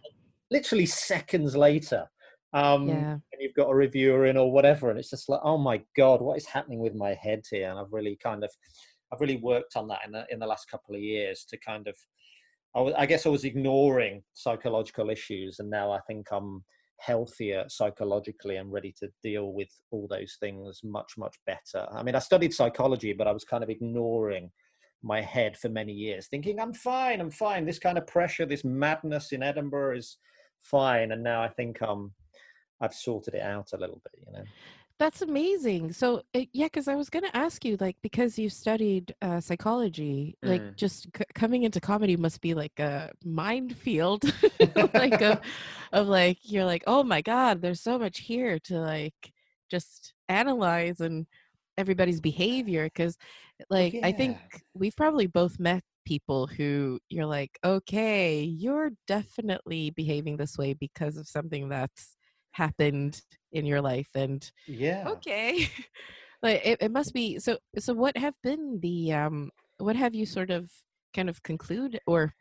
literally 0.51 0.85
seconds 0.85 1.55
later 1.55 2.05
um 2.53 2.87
yeah 2.89 3.17
and 3.31 3.41
you've 3.41 3.55
got 3.55 3.69
a 3.69 3.75
reviewer 3.75 4.27
in 4.27 4.37
or 4.37 4.51
whatever 4.51 4.89
and 4.89 4.97
it's 4.97 5.09
just 5.09 5.27
like 5.27 5.41
oh 5.43 5.57
my 5.57 5.81
god 5.97 6.21
what 6.21 6.37
is 6.37 6.45
happening 6.45 6.79
with 6.79 6.95
my 6.95 7.13
head 7.13 7.41
here 7.49 7.69
and 7.69 7.79
i've 7.79 7.91
really 7.91 8.17
kind 8.21 8.43
of 8.43 8.51
I've 9.13 9.21
really 9.21 9.37
worked 9.37 9.75
on 9.75 9.87
that 9.89 9.99
in 10.05 10.11
the 10.11 10.25
in 10.31 10.39
the 10.39 10.47
last 10.47 10.69
couple 10.69 10.95
of 10.95 11.01
years 11.01 11.45
to 11.49 11.57
kind 11.57 11.87
of 11.87 11.95
I, 12.75 12.81
was, 12.81 12.93
I 12.97 13.05
guess 13.05 13.25
I 13.25 13.29
was 13.29 13.45
ignoring 13.45 14.23
psychological 14.33 15.09
issues, 15.09 15.59
and 15.59 15.69
now 15.69 15.91
I 15.91 15.99
think 16.07 16.27
I'm 16.31 16.63
healthier 16.97 17.65
psychologically 17.67 18.55
and 18.55 18.71
ready 18.71 18.93
to 18.99 19.09
deal 19.21 19.53
with 19.53 19.69
all 19.91 20.07
those 20.07 20.37
things 20.39 20.81
much 20.83 21.13
much 21.17 21.35
better. 21.45 21.87
I 21.91 22.03
mean, 22.03 22.15
I 22.15 22.19
studied 22.19 22.53
psychology, 22.53 23.13
but 23.13 23.27
I 23.27 23.31
was 23.31 23.43
kind 23.43 23.63
of 23.63 23.69
ignoring 23.69 24.51
my 25.03 25.21
head 25.21 25.55
for 25.55 25.69
many 25.69 25.93
years, 25.93 26.27
thinking 26.27 26.59
I'm 26.59 26.73
fine, 26.73 27.21
I'm 27.21 27.29
fine. 27.29 27.65
This 27.65 27.79
kind 27.79 27.97
of 27.97 28.07
pressure, 28.07 28.45
this 28.45 28.63
madness 28.63 29.31
in 29.31 29.43
Edinburgh 29.43 29.97
is 29.97 30.17
fine, 30.61 31.11
and 31.11 31.21
now 31.23 31.41
I 31.41 31.49
think 31.49 31.81
I'm 31.81 32.13
I've 32.81 32.93
sorted 32.93 33.35
it 33.35 33.41
out 33.41 33.69
a 33.73 33.77
little 33.77 34.01
bit, 34.03 34.25
you 34.25 34.33
know. 34.33 34.45
That's 34.97 35.21
amazing. 35.21 35.91
So, 35.91 36.21
uh, 36.33 36.45
yeah, 36.53 36.67
because 36.67 36.87
I 36.87 36.95
was 36.95 37.09
going 37.09 37.25
to 37.25 37.35
ask 37.35 37.65
you, 37.65 37.75
like, 37.81 37.97
because 38.01 38.39
you 38.39 38.49
studied 38.49 39.13
uh, 39.21 39.41
psychology, 39.41 40.37
like, 40.41 40.61
Mm. 40.61 40.77
just 40.77 41.07
c- 41.17 41.25
coming 41.33 41.63
into 41.63 41.81
comedy 41.81 42.15
must 42.15 42.39
be 42.39 42.53
like 42.53 42.79
a 42.79 43.11
minefield, 43.23 44.23
like, 44.93 45.21
of, 45.21 45.39
of 45.91 46.07
like, 46.07 46.37
you're 46.43 46.63
like, 46.63 46.83
oh 46.87 47.03
my 47.03 47.21
God, 47.21 47.61
there's 47.61 47.81
so 47.81 47.99
much 47.99 48.19
here 48.19 48.57
to 48.59 48.79
like 48.79 49.33
just 49.69 50.13
analyze 50.29 51.01
and 51.01 51.25
everybody's 51.77 52.21
behavior. 52.21 52.85
Because, 52.85 53.17
like, 53.69 53.97
I 54.01 54.13
think 54.13 54.37
we've 54.73 54.95
probably 54.95 55.27
both 55.27 55.59
met 55.59 55.83
people 56.05 56.47
who 56.47 56.99
you're 57.09 57.25
like, 57.25 57.59
okay, 57.65 58.43
you're 58.43 58.91
definitely 59.07 59.89
behaving 59.89 60.37
this 60.37 60.57
way 60.57 60.73
because 60.73 61.17
of 61.17 61.27
something 61.27 61.67
that's 61.67 62.15
happened 62.55 63.21
in 63.51 63.65
your 63.65 63.81
life. 63.81 64.09
And, 64.15 64.41
Yeah. 64.67 65.03
okay 65.15 65.69
like 66.43 66.61
it, 66.65 66.77
it 66.81 66.91
must 66.91 67.13
be 67.13 67.39
so 67.39 67.57
so 67.79 67.93
what 67.93 68.15
have 68.17 68.35
been 68.43 68.79
the 68.81 69.13
um 69.13 69.49
what 69.77 69.95
have 69.95 70.13
you 70.15 70.25
sort 70.25 70.51
of 70.51 70.71
kind 71.15 71.29
of 71.29 71.41
conclude 71.43 71.99
or 72.07 72.33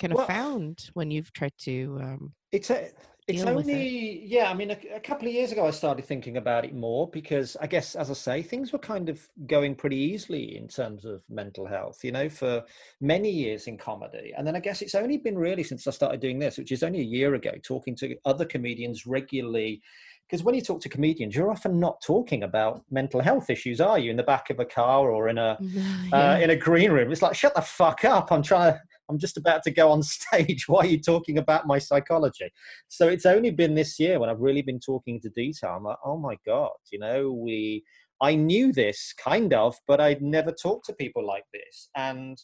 kind 0.00 0.12
of 0.12 0.18
Well- 0.18 0.26
found 0.26 0.74
when 0.94 1.10
you've 1.10 1.32
tried 1.32 1.56
to 1.68 1.74
um 2.02 2.22
It's 2.52 2.70
a, 2.70 2.90
it's 3.28 3.44
with 3.44 3.68
it. 3.68 3.72
only 3.72 4.24
yeah. 4.24 4.50
I 4.50 4.54
mean, 4.54 4.70
a, 4.70 4.78
a 4.94 5.00
couple 5.00 5.26
of 5.26 5.34
years 5.34 5.50
ago, 5.50 5.66
I 5.66 5.72
started 5.72 6.04
thinking 6.04 6.36
about 6.36 6.64
it 6.64 6.74
more 6.74 7.08
because 7.08 7.56
I 7.60 7.66
guess, 7.66 7.96
as 7.96 8.08
I 8.08 8.14
say, 8.14 8.42
things 8.42 8.72
were 8.72 8.78
kind 8.78 9.08
of 9.08 9.28
going 9.46 9.74
pretty 9.74 9.96
easily 9.96 10.56
in 10.56 10.68
terms 10.68 11.04
of 11.04 11.22
mental 11.28 11.66
health. 11.66 12.04
You 12.04 12.12
know, 12.12 12.28
for 12.28 12.62
many 13.00 13.30
years 13.30 13.66
in 13.66 13.78
comedy, 13.78 14.32
and 14.36 14.46
then 14.46 14.54
I 14.54 14.60
guess 14.60 14.80
it's 14.80 14.94
only 14.94 15.18
been 15.18 15.36
really 15.36 15.64
since 15.64 15.86
I 15.88 15.90
started 15.90 16.20
doing 16.20 16.38
this, 16.38 16.56
which 16.56 16.70
is 16.70 16.84
only 16.84 17.00
a 17.00 17.04
year 17.04 17.34
ago, 17.34 17.52
talking 17.62 17.96
to 17.96 18.16
other 18.24 18.44
comedians 18.44 19.06
regularly. 19.06 19.82
Because 20.28 20.42
when 20.42 20.56
you 20.56 20.60
talk 20.60 20.80
to 20.80 20.88
comedians, 20.88 21.36
you're 21.36 21.52
often 21.52 21.78
not 21.78 22.00
talking 22.00 22.42
about 22.42 22.82
mental 22.90 23.20
health 23.20 23.48
issues, 23.48 23.80
are 23.80 23.98
you? 23.98 24.10
In 24.10 24.16
the 24.16 24.24
back 24.24 24.50
of 24.50 24.58
a 24.58 24.64
car 24.64 25.10
or 25.10 25.28
in 25.28 25.38
a 25.38 25.50
uh, 25.52 25.56
yeah. 26.12 26.38
in 26.38 26.50
a 26.50 26.56
green 26.56 26.92
room. 26.92 27.10
It's 27.10 27.22
like, 27.22 27.36
shut 27.36 27.54
the 27.54 27.62
fuck 27.62 28.04
up. 28.04 28.30
I'm 28.32 28.42
trying 28.42 28.74
to, 28.74 28.80
I'm 29.08 29.18
just 29.18 29.36
about 29.36 29.62
to 29.64 29.70
go 29.70 29.90
on 29.90 30.02
stage. 30.02 30.68
Why 30.68 30.80
are 30.80 30.86
you 30.86 31.00
talking 31.00 31.38
about 31.38 31.66
my 31.66 31.78
psychology? 31.78 32.50
So 32.88 33.08
it's 33.08 33.26
only 33.26 33.50
been 33.50 33.74
this 33.74 33.98
year 33.98 34.18
when 34.18 34.30
I've 34.30 34.40
really 34.40 34.62
been 34.62 34.80
talking 34.80 35.16
into 35.16 35.30
detail. 35.30 35.70
I'm 35.76 35.84
like, 35.84 35.98
oh 36.04 36.18
my 36.18 36.36
God, 36.46 36.72
you 36.90 36.98
know, 36.98 37.32
we, 37.32 37.84
I 38.20 38.34
knew 38.34 38.72
this 38.72 39.12
kind 39.22 39.52
of, 39.52 39.76
but 39.86 40.00
I'd 40.00 40.22
never 40.22 40.52
talked 40.52 40.86
to 40.86 40.92
people 40.94 41.26
like 41.26 41.44
this. 41.52 41.88
And 41.96 42.38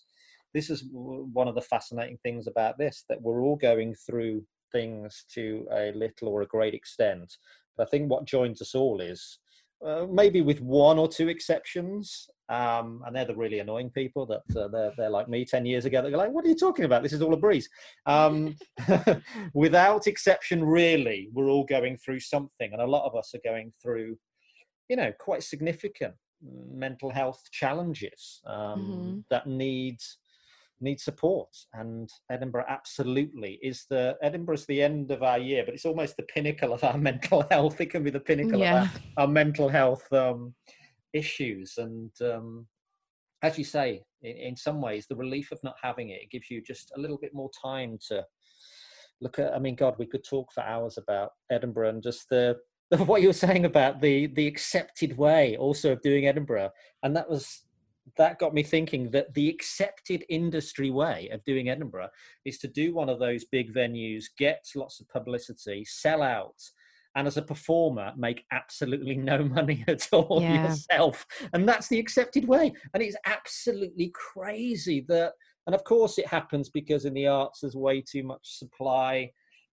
this 0.55 0.71
is 0.71 0.85
one 0.93 1.49
of 1.49 1.55
the 1.55 1.63
fascinating 1.63 2.19
things 2.23 2.47
about 2.47 2.79
this 2.79 3.05
that 3.09 3.23
we're 3.23 3.43
all 3.43 3.57
going 3.57 3.95
through 3.95 4.45
things 4.71 5.25
to 5.35 5.67
a 5.73 5.93
little 5.93 6.29
or 6.29 6.43
a 6.43 6.47
great 6.47 6.75
extent. 6.75 7.33
But 7.77 7.87
I 7.87 7.91
think 7.91 8.11
what 8.11 8.27
joins 8.27 8.61
us 8.61 8.75
all 8.75 9.01
is 9.01 9.39
uh, 9.85 10.07
maybe 10.11 10.41
with 10.41 10.61
one 10.61 10.99
or 10.99 11.09
two 11.09 11.29
exceptions, 11.29 12.29
um, 12.49 13.03
and 13.07 13.15
they're 13.15 13.25
the 13.25 13.35
really 13.35 13.61
annoying 13.61 13.91
people 13.91 14.27
that 14.27 14.43
uh, 14.57 14.69
they're, 14.69 14.93
they're 14.97 15.11
like 15.11 15.29
me 15.29 15.45
10 15.45 15.65
years 15.67 15.85
ago. 15.85 16.03
They're 16.03 16.11
like, 16.17 16.33
what 16.33 16.45
are 16.45 16.49
you 16.49 16.57
talking 16.57 16.85
about? 16.85 17.03
This 17.03 17.13
is 17.13 17.23
all 17.23 17.35
a 17.35 17.37
breeze. 17.37 17.69
Um, 18.07 18.57
without 19.55 20.07
exception, 20.07 20.65
really, 20.65 21.29
we're 21.33 21.49
all 21.49 21.65
going 21.65 21.97
through 21.97 22.21
something, 22.21 22.73
and 22.73 22.83
a 22.83 22.87
lot 22.87 23.07
of 23.07 23.17
us 23.17 23.35
are 23.35 23.41
going 23.45 23.73
through, 23.83 24.17
you 24.89 24.97
know, 24.97 25.13
quite 25.19 25.43
significant 25.43 26.15
mental 26.71 27.11
health 27.11 27.41
challenges 27.53 28.41
um, 28.47 29.25
that 29.31 29.47
need 29.47 29.99
need 30.83 31.01
support 31.01 31.49
and 31.75 32.11
edinburgh 32.31 32.65
absolutely 32.69 33.59
is 33.63 33.87
the 33.89 34.17
edinburgh's 34.23 34.67
the 34.67 34.83
end 34.83 35.11
of 35.11 35.23
our 35.23 35.39
year 35.39 35.63
but 35.65 35.75
it's 35.75 35.85
almost 35.85 36.17
the 36.17 36.23
pinnacle 36.25 36.73
of 36.73 36.83
our 36.85 36.99
mental 37.11 37.45
health. 37.51 37.81
It 37.81 37.87
can 37.87 38.03
be 38.03 38.11
the 38.11 38.21
pinnacle 38.21 38.61
yeah 38.61 38.83
of 38.83 38.89
our, 39.17 39.25
our 39.25 39.29
mental 39.29 39.69
health 39.69 40.11
um, 40.13 40.55
issues. 41.13 41.75
And 41.79 42.11
um, 42.23 42.67
as 43.43 43.59
you 43.59 43.65
say 43.65 44.03
in, 44.23 44.37
in 44.37 44.57
some 44.57 44.81
ways 44.81 45.07
the 45.09 45.17
relief 45.17 45.53
of 45.53 45.63
not 45.63 45.77
having 45.83 46.11
it, 46.11 46.23
it 46.23 46.31
gives 46.31 46.51
you 46.51 46.63
just 46.63 46.93
a 46.97 47.01
little 47.01 47.19
bit 47.19 47.35
more 47.35 47.51
time 47.63 47.99
to 48.09 48.25
look 49.21 49.39
at 49.39 49.55
i 49.55 49.59
mean 49.59 49.77
god 49.77 49.95
we 49.99 50.07
could 50.07 50.25
talk 50.25 50.53
for 50.53 50.63
hours 50.65 50.99
about 50.99 51.31
edinburgh 51.49 51.91
and 51.91 52.03
just 52.03 52.29
the 52.29 52.57
what 53.07 53.23
you 53.23 53.29
were 53.29 53.33
saying 53.33 53.65
about 53.65 54.01
the 54.01 54.27
the 54.29 54.47
accepted 54.47 55.17
way 55.17 55.57
also 55.57 55.93
of 55.93 56.03
doing 56.03 56.27
edinburgh. 56.27 56.71
And 57.03 57.17
that 57.17 57.29
was 57.29 57.63
that 58.17 58.39
got 58.39 58.53
me 58.55 58.63
thinking 58.63 59.11
that 59.11 59.33
the 59.35 59.49
accepted 59.49 60.25
industry 60.29 60.91
way 60.91 61.29
of 61.33 61.45
doing 61.45 61.69
edinburgh 61.69 62.09
is 62.45 62.59
to 62.59 62.69
do 62.69 62.95
one 62.95 63.09
of 63.09 63.19
those 63.19 63.45
big 63.45 63.73
venues 63.73 64.25
get 64.37 64.65
lots 64.75 65.01
of 65.01 65.09
publicity 65.09 65.85
sell 65.85 66.23
out 66.23 66.57
and 67.15 67.27
as 67.27 67.37
a 67.37 67.43
performer 67.43 68.13
make 68.17 68.45
absolutely 68.53 69.17
no 69.17 69.45
money 69.45 69.85
at 69.89 70.09
all 70.13 70.41
Yeah. 70.43 70.65
yourself. 70.65 71.27
And 71.53 71.69
that's 71.69 71.89
the 71.89 71.99
accepted 71.99 72.47
way. 72.47 72.73
And 72.95 73.03
it's 73.03 73.17
absolutely 73.27 74.13
crazy 74.15 75.05
that 75.09 75.35
and 75.67 75.75
of 75.75 75.85
course 75.85 76.19
it 76.19 76.27
happens 76.27 76.69
because 76.69 77.05
in 77.05 77.15
the 77.15 77.27
arts 77.27 77.61
there's 77.61 77.77
way 77.77 78.01
too 78.01 78.25
much 78.25 78.41
supply 78.43 79.31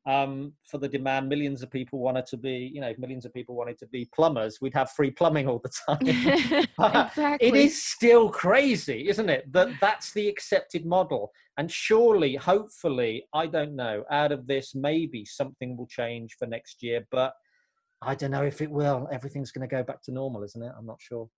um, 0.08 0.54
for 0.70 0.78
the 0.78 0.88
demand 0.88 1.28
millions 1.28 1.62
of 1.62 1.70
people 1.70 2.00
wanted 2.00 2.26
to 2.28 2.38
be 2.38 2.72
you 2.74 2.82
know 2.82 2.88
if 2.88 2.98
millions 2.98 3.26
of 3.26 3.34
people 3.34 3.56
wanted 3.56 3.78
to 3.80 3.88
be 3.88 4.08
plumbers 4.16 4.60
we'd 4.62 4.74
have 4.74 4.92
free 4.92 5.12
plumbing 5.12 5.48
all 5.48 5.60
the 5.60 5.72
time. 5.88 6.68
Exactly 7.10 7.48
it 7.48 7.56
is 7.56 7.84
still 7.84 8.30
crazy 8.30 9.10
isn't 9.10 9.30
it 9.30 9.52
that 9.52 9.70
that's 9.82 10.14
the 10.14 10.28
accepted 10.28 10.86
model. 10.86 11.32
And 11.58 11.70
surely 11.70 12.36
hopefully 12.36 13.26
i 13.34 13.46
don't 13.46 13.76
know 13.76 14.04
out 14.10 14.32
of 14.32 14.48
this 14.48 14.74
maybe 14.74 15.26
something 15.26 15.76
will 15.76 15.88
change 15.88 16.36
for 16.40 16.48
next 16.48 16.82
year 16.82 17.06
but 17.12 17.34
i 18.02 18.16
don't 18.16 18.32
know 18.32 18.44
if 18.44 18.62
it 18.62 18.72
will. 18.72 19.08
Everything's 19.12 19.52
going 19.52 19.68
to 19.68 19.76
go 19.76 19.84
back 19.84 20.02
to 20.04 20.12
normal 20.12 20.44
isn't 20.44 20.64
it? 20.64 20.72
I'm 20.78 20.86
not 20.86 21.02
sure. 21.02 21.30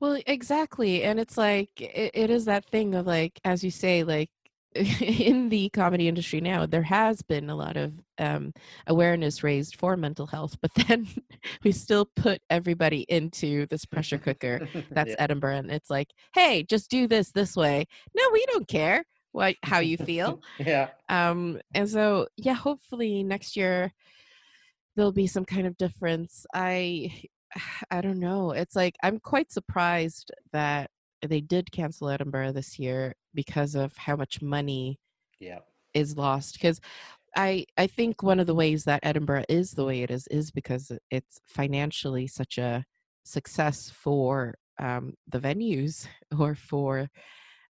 Well, 0.00 0.20
exactly. 0.26 1.04
And 1.04 1.18
it's 1.18 1.38
like, 1.38 1.70
it, 1.80 2.10
it 2.14 2.30
is 2.30 2.44
that 2.46 2.66
thing 2.66 2.94
of 2.94 3.06
like, 3.06 3.40
as 3.44 3.64
you 3.64 3.70
say, 3.70 4.04
like, 4.04 4.30
in 5.00 5.48
the 5.50 5.68
comedy 5.70 6.08
industry 6.08 6.40
now, 6.40 6.66
there 6.66 6.82
has 6.82 7.22
been 7.22 7.48
a 7.50 7.54
lot 7.56 7.76
of 7.76 7.92
um, 8.18 8.52
awareness 8.86 9.42
raised 9.44 9.76
for 9.76 9.96
mental 9.96 10.26
health, 10.26 10.56
but 10.60 10.72
then 10.88 11.06
we 11.62 11.72
still 11.72 12.06
put 12.16 12.40
everybody 12.50 13.02
into 13.08 13.66
this 13.66 13.84
pressure 13.84 14.18
cooker 14.18 14.66
that's 14.90 15.10
Yeah. 15.10 15.16
Edinburgh. 15.18 15.56
And 15.56 15.70
it's 15.70 15.90
like, 15.90 16.10
hey, 16.34 16.62
just 16.64 16.90
do 16.90 17.06
this 17.06 17.30
this 17.30 17.56
way. 17.56 17.86
No, 18.16 18.22
we 18.32 18.44
don't 18.52 18.66
care 18.68 19.04
what 19.32 19.56
how 19.64 19.80
you 19.80 19.96
feel. 19.96 20.40
yeah 20.60 20.90
um 21.08 21.60
and 21.74 21.90
so 21.90 22.28
yeah 22.36 22.54
hopefully 22.54 23.24
next 23.24 23.56
year 23.56 23.92
there'll 24.94 25.10
be 25.12 25.26
some 25.26 25.44
kind 25.44 25.66
of 25.66 25.76
difference 25.76 26.46
i 26.54 27.12
i 27.90 28.00
don't 28.00 28.20
know 28.20 28.52
it's 28.52 28.76
like 28.76 28.94
i'm 29.02 29.18
quite 29.18 29.50
surprised 29.50 30.30
that 30.52 30.88
they 31.26 31.40
did 31.40 31.72
cancel 31.72 32.08
edinburgh 32.08 32.52
this 32.52 32.78
year 32.78 33.14
because 33.34 33.74
of 33.74 33.96
how 33.96 34.16
much 34.16 34.40
money 34.42 34.98
yeah 35.40 35.60
is 35.94 36.16
lost 36.16 36.54
because 36.54 36.80
i 37.36 37.64
i 37.78 37.86
think 37.86 38.22
one 38.22 38.40
of 38.40 38.46
the 38.46 38.54
ways 38.54 38.84
that 38.84 39.00
edinburgh 39.02 39.44
is 39.48 39.72
the 39.72 39.84
way 39.84 40.02
it 40.02 40.10
is 40.10 40.26
is 40.28 40.50
because 40.50 40.90
it's 41.10 41.40
financially 41.46 42.26
such 42.26 42.58
a 42.58 42.84
success 43.24 43.90
for 43.90 44.54
um, 44.80 45.14
the 45.28 45.38
venues 45.38 46.06
or 46.38 46.54
for 46.54 47.08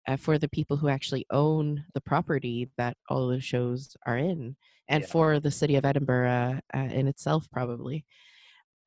uh, 0.09 0.17
for 0.17 0.39
the 0.39 0.49
people 0.49 0.77
who 0.77 0.89
actually 0.89 1.27
own 1.31 1.85
the 1.95 2.01
property 2.01 2.71
that 2.79 2.97
all 3.09 3.29
the 3.29 3.41
shows 3.41 3.97
are 4.07 4.17
in 4.19 4.57
and 4.89 5.05
Yeah. 5.05 5.09
for 5.11 5.41
the 5.41 5.51
city 5.51 5.77
of 5.77 5.85
edinburgh 5.85 6.61
uh, 6.75 6.79
in 6.79 7.07
itself 7.09 7.49
probably 7.51 8.05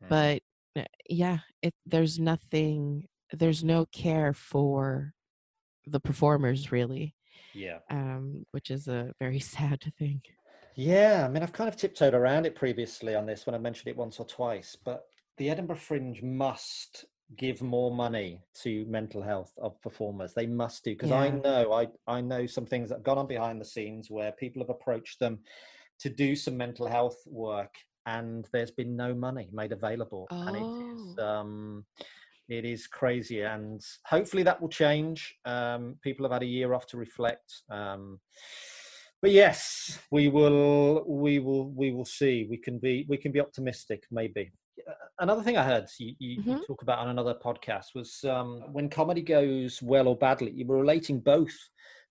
Mm. 0.03 0.09
but 0.09 0.41
uh, 0.77 0.85
yeah 1.09 1.39
it 1.61 1.73
there's 1.85 2.19
nothing 2.19 3.07
there's 3.31 3.63
no 3.63 3.85
care 3.91 4.33
for 4.33 5.13
the 5.87 5.99
performers 5.99 6.71
really 6.71 7.15
yeah 7.53 7.79
um 7.89 8.45
which 8.51 8.71
is 8.71 8.87
a 8.87 9.11
very 9.19 9.39
sad 9.55 9.81
thing 9.97 10.21
Yeah, 10.75 11.25
I 11.25 11.29
mean, 11.29 11.43
I've 11.43 11.53
kind 11.53 11.69
of 11.69 11.77
tiptoed 11.77 12.13
around 12.15 12.45
it 12.45 12.55
previously 12.55 13.13
on 13.15 13.25
this 13.27 13.45
when 13.45 13.53
I 13.53 13.59
mentioned 13.59 13.89
it 13.89 13.97
once 13.97 14.19
or 14.19 14.25
twice, 14.25 14.75
but 14.83 15.03
the 15.37 15.49
Edinburgh 15.49 15.75
Fringe 15.77 16.21
must 16.23 17.05
give 17.35 17.61
more 17.61 17.93
money 17.93 18.41
to 18.61 18.85
mental 18.85 19.21
health 19.21 19.53
of 19.57 19.79
performers. 19.81 20.33
They 20.33 20.47
must 20.47 20.83
do 20.83 20.91
because 20.91 21.11
I 21.11 21.29
know 21.29 21.73
I 21.73 21.87
I 22.07 22.21
know 22.21 22.45
some 22.47 22.65
things 22.65 22.89
that 22.89 22.95
have 22.95 23.03
gone 23.03 23.17
on 23.17 23.27
behind 23.27 23.59
the 23.61 23.65
scenes 23.65 24.09
where 24.09 24.31
people 24.31 24.61
have 24.61 24.69
approached 24.69 25.19
them 25.19 25.39
to 25.99 26.09
do 26.09 26.35
some 26.35 26.57
mental 26.57 26.87
health 26.87 27.17
work 27.27 27.73
and 28.05 28.47
there's 28.51 28.71
been 28.71 28.95
no 28.95 29.13
money 29.13 29.49
made 29.53 29.71
available 29.71 30.27
and 30.47 30.55
it 30.57 30.61
is 30.61 31.15
Oh. 31.17 31.23
um 31.23 31.85
it 32.49 32.65
is 32.65 32.87
crazy, 32.87 33.41
and 33.41 33.81
hopefully 34.05 34.43
that 34.43 34.61
will 34.61 34.69
change. 34.69 35.35
Um, 35.45 35.95
people 36.03 36.25
have 36.25 36.33
had 36.33 36.43
a 36.43 36.47
year 36.47 36.73
off 36.73 36.87
to 36.87 36.97
reflect. 36.97 37.61
Um, 37.69 38.19
but 39.21 39.31
yes, 39.31 39.99
we 40.11 40.27
will, 40.27 41.05
we 41.07 41.39
will, 41.39 41.71
we 41.71 41.91
will 41.91 42.05
see. 42.05 42.45
We 42.49 42.57
can 42.57 42.77
be, 42.77 43.05
we 43.07 43.17
can 43.17 43.31
be 43.31 43.39
optimistic, 43.39 44.03
maybe. 44.11 44.51
Another 45.19 45.41
thing 45.41 45.55
I 45.55 45.63
heard 45.63 45.85
you, 45.97 46.13
you, 46.19 46.41
mm-hmm. 46.41 46.57
talk 46.67 46.81
about 46.81 46.99
on 46.99 47.09
another 47.09 47.35
podcast 47.35 47.95
was 47.95 48.19
um, 48.25 48.63
when 48.73 48.89
comedy 48.89 49.21
goes 49.21 49.81
well 49.81 50.09
or 50.09 50.17
badly. 50.17 50.51
You 50.51 50.65
were 50.65 50.79
relating 50.79 51.21
both 51.21 51.55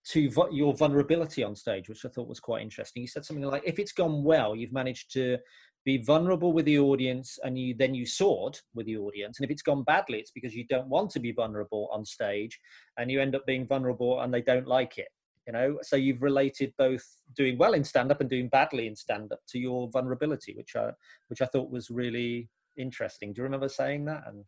to 0.05 0.31
your 0.51 0.75
vulnerability 0.75 1.45
on 1.45 1.55
stage, 1.55 1.89
which 1.89 2.05
I 2.05 2.09
thought 2.09 2.29
was 2.29 2.41
quite 2.41 2.63
interesting. 2.63 3.03
You 3.03 3.09
said 3.09 3.25
something 3.25 3.45
like, 3.45 3.63
"If 3.65 3.79
it's 3.79 3.93
gone 3.93 4.25
well, 4.25 4.57
you've 4.57 4.73
managed 4.73 5.13
to 5.13 5.39
be 5.85 5.99
vulnerable 5.99 6.53
with 6.53 6.65
the 6.65 6.79
audience 6.79 7.39
and 7.43 7.59
you 7.59 7.75
then 7.77 7.95
you 7.95 8.07
soared 8.07 8.59
with 8.75 8.87
the 8.87 8.97
audience. 8.97 9.39
And 9.39 9.45
if 9.45 9.51
it's 9.51 9.63
gone 9.63 9.83
badly 9.83 10.19
it's 10.19 10.31
because 10.31 10.55
you 10.55 10.67
don't 10.69 10.89
want 10.89 11.11
to 11.11 11.21
be 11.21 11.33
vulnerable 11.33 11.89
on 11.93 12.05
stage 12.05 12.59
and 12.99 13.11
you 13.11 13.21
end 13.21 13.35
up 13.35 13.47
being 13.47 13.67
vulnerable 13.67 14.21
and 14.21 14.33
they 14.33 14.43
don't 14.43 14.67
like 14.67 14.99
it 14.99 15.09
you 15.47 15.53
know? 15.53 15.77
So 15.83 15.97
you've 15.97 16.23
related 16.23 16.73
both 16.79 17.05
doing 17.37 17.59
well 17.59 17.75
in 17.75 17.83
stand 17.83 18.13
up 18.13 18.21
and 18.21 18.31
doing 18.31 18.49
badly 18.49 18.87
in 18.87 18.95
stand 18.95 19.33
up 19.33 19.41
to 19.49 19.59
your 19.59 19.91
vulnerability 19.91 20.55
which 20.57 20.77
i 20.77 20.91
which 21.29 21.43
i 21.43 21.47
thought 21.47 21.71
was 21.71 21.91
really 21.91 22.49
interesting. 22.77 23.33
Do 23.33 23.41
you 23.41 23.45
remember 23.45 23.69
saying 23.69 24.05
that? 24.07 24.25
And 24.27 24.45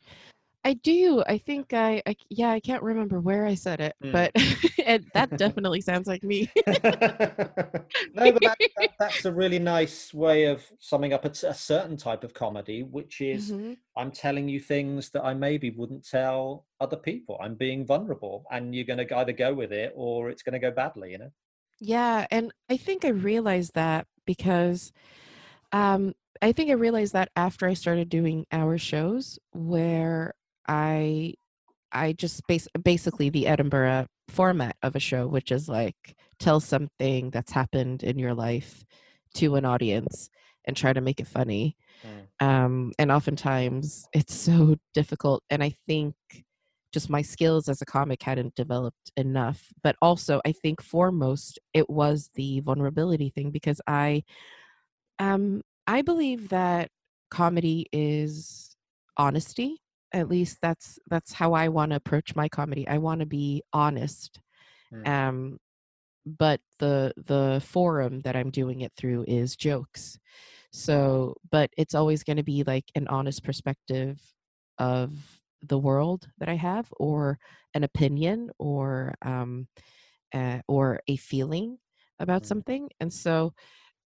I 0.67 0.73
do. 0.73 1.23
I 1.27 1.37
think 1.37 1.75
I, 1.75 2.03
I, 2.07 2.17
yeah, 2.31 2.51
I 2.51 2.59
can't 2.59 2.83
remember 2.83 3.21
where 3.21 3.45
I 3.45 3.55
said 3.55 3.81
it, 3.81 3.95
mm. 4.03 4.13
but 4.13 4.31
it, 4.35 5.05
that 5.13 5.37
definitely 5.37 5.83
sounds 5.83 6.07
like 6.07 6.23
me. 6.23 6.51
no, 6.67 6.73
but 6.83 8.43
that, 8.43 8.57
that, 8.59 8.91
that's 8.99 9.27
a 9.27 9.33
really 9.33 9.59
nice 9.59 10.15
way 10.15 10.45
of 10.45 10.65
summing 10.79 11.13
up 11.13 11.27
a, 11.27 11.29
a 11.29 11.55
certain 11.55 11.99
type 11.99 12.25
of 12.25 12.33
comedy, 12.33 12.83
which 12.83 13.21
is 13.21 13.53
mm-hmm. 13.53 13.75
I'm 13.95 14.11
telling 14.11 14.49
you 14.49 14.59
things 14.59 15.11
that 15.11 15.23
I 15.23 15.35
maybe 15.35 15.71
wouldn't 15.71 16.09
tell 16.09 16.65
other 16.81 16.97
people. 16.97 17.39
I'm 17.43 17.57
being 17.57 17.85
vulnerable, 17.85 18.47
and 18.51 18.75
you're 18.75 18.87
going 18.87 19.07
to 19.07 19.17
either 19.19 19.33
go 19.33 19.53
with 19.53 19.73
it 19.73 19.93
or 19.95 20.31
it's 20.31 20.43
going 20.43 20.55
to 20.55 20.59
go 20.59 20.71
badly. 20.71 21.13
You 21.13 21.19
know. 21.19 21.31
Yeah, 21.79 22.27
and 22.31 22.53
I 22.71 22.79
think 22.79 23.05
I 23.05 23.09
realized 23.09 23.75
that 23.75 24.07
because 24.25 24.93
um, 25.73 26.15
I 26.41 26.53
think 26.53 26.71
I 26.71 26.75
realized 26.75 27.13
that 27.13 27.29
after 27.37 27.67
I 27.67 27.75
started 27.75 28.09
doing 28.09 28.47
our 28.51 28.79
shows 28.79 29.39
where 29.53 30.35
I 30.69 31.35
I 31.93 32.13
just 32.13 32.47
base 32.49 32.67
basically 32.83 33.31
the 33.31 33.47
Edinburgh 33.47 34.07
format 34.29 34.77
of 34.83 34.97
a 34.97 35.01
show, 35.01 35.27
which 35.27 35.53
is 35.53 35.69
like 35.69 36.17
tell 36.39 36.61
something 36.61 37.31
that's 37.31 37.53
happened 37.53 38.03
in 38.03 38.19
your 38.19 38.35
life 38.35 38.85
to 39.35 39.55
an 39.55 39.65
audience 39.65 40.29
and 40.65 40.77
try 40.77 40.93
to 40.93 41.01
make 41.01 41.21
it 41.21 41.29
funny. 41.29 41.77
Mm. 42.03 42.47
Um, 42.47 42.93
and 42.99 43.13
oftentimes 43.13 44.07
it's 44.13 44.35
so 44.35 44.77
difficult. 44.95 45.43
And 45.51 45.63
I 45.63 45.75
think 45.87 46.15
just 46.93 47.11
my 47.11 47.23
skills 47.23 47.69
as 47.69 47.83
a 47.83 47.87
comic 47.87 48.23
hadn't 48.23 48.55
developed 48.55 49.13
enough. 49.17 49.69
But 49.83 49.97
also, 50.01 50.41
I 50.45 50.53
think 50.53 50.81
foremost, 50.81 51.59
it 51.73 51.91
was 51.91 52.31
the 52.35 52.61
vulnerability 52.61 53.31
thing 53.31 53.51
because 53.51 53.81
I, 53.87 54.23
um, 55.19 55.63
I 55.87 56.03
believe 56.03 56.49
that 56.51 56.89
comedy 57.31 57.87
is 57.93 58.77
honesty 59.17 59.81
at 60.15 60.29
least 60.29 60.59
that's 60.63 60.99
that's 61.09 61.33
how 61.33 61.53
I 61.53 61.69
want 61.69 61.91
to 61.91 61.97
approach 61.97 62.35
my 62.35 62.49
comedy. 62.49 62.89
I 62.89 62.99
want 62.99 63.21
to 63.21 63.27
be 63.27 63.63
honest. 63.73 64.41
Mm. 64.93 65.09
Um 65.09 65.59
but 66.25 66.61
the 66.79 67.13
the 67.17 67.63
forum 67.65 68.21
that 68.21 68.37
I'm 68.37 68.51
doing 68.51 68.81
it 68.81 68.93
through 68.97 69.25
is 69.29 69.57
jokes. 69.57 70.19
So, 70.73 71.35
but 71.53 71.71
it's 71.77 71.95
always 71.95 72.25
going 72.25 72.39
to 72.39 72.43
be 72.43 72.65
like 72.65 72.85
an 72.95 73.07
honest 73.09 73.45
perspective 73.45 74.19
of 74.79 75.13
the 75.63 75.79
world 75.79 76.27
that 76.39 76.49
I 76.49 76.57
have 76.57 76.89
or 76.99 77.39
an 77.75 77.85
opinion 77.85 78.51
or 78.59 79.15
um 79.23 79.69
uh, 80.33 80.61
or 80.67 81.01
a 81.09 81.17
feeling 81.17 81.79
about 82.19 82.43
mm. 82.43 82.47
something. 82.47 82.89
And 83.01 83.13
so 83.13 83.53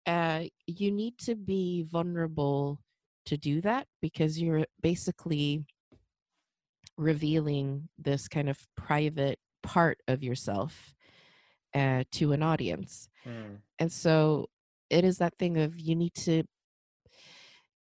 uh 0.05 0.43
you 0.67 0.91
need 0.91 1.17
to 1.19 1.35
be 1.35 1.85
vulnerable 1.89 2.79
to 3.25 3.37
do 3.37 3.61
that 3.61 3.87
because 4.01 4.39
you're 4.39 4.65
basically 4.81 5.65
revealing 6.97 7.89
this 7.97 8.27
kind 8.27 8.49
of 8.49 8.57
private 8.75 9.39
part 9.63 9.97
of 10.07 10.23
yourself 10.23 10.95
uh, 11.73 12.03
to 12.11 12.31
an 12.31 12.41
audience. 12.41 13.09
Mm. 13.25 13.57
And 13.79 13.91
so 13.91 14.47
it 14.89 15.03
is 15.03 15.17
that 15.17 15.37
thing 15.37 15.57
of 15.57 15.79
you 15.79 15.95
need 15.95 16.13
to 16.15 16.43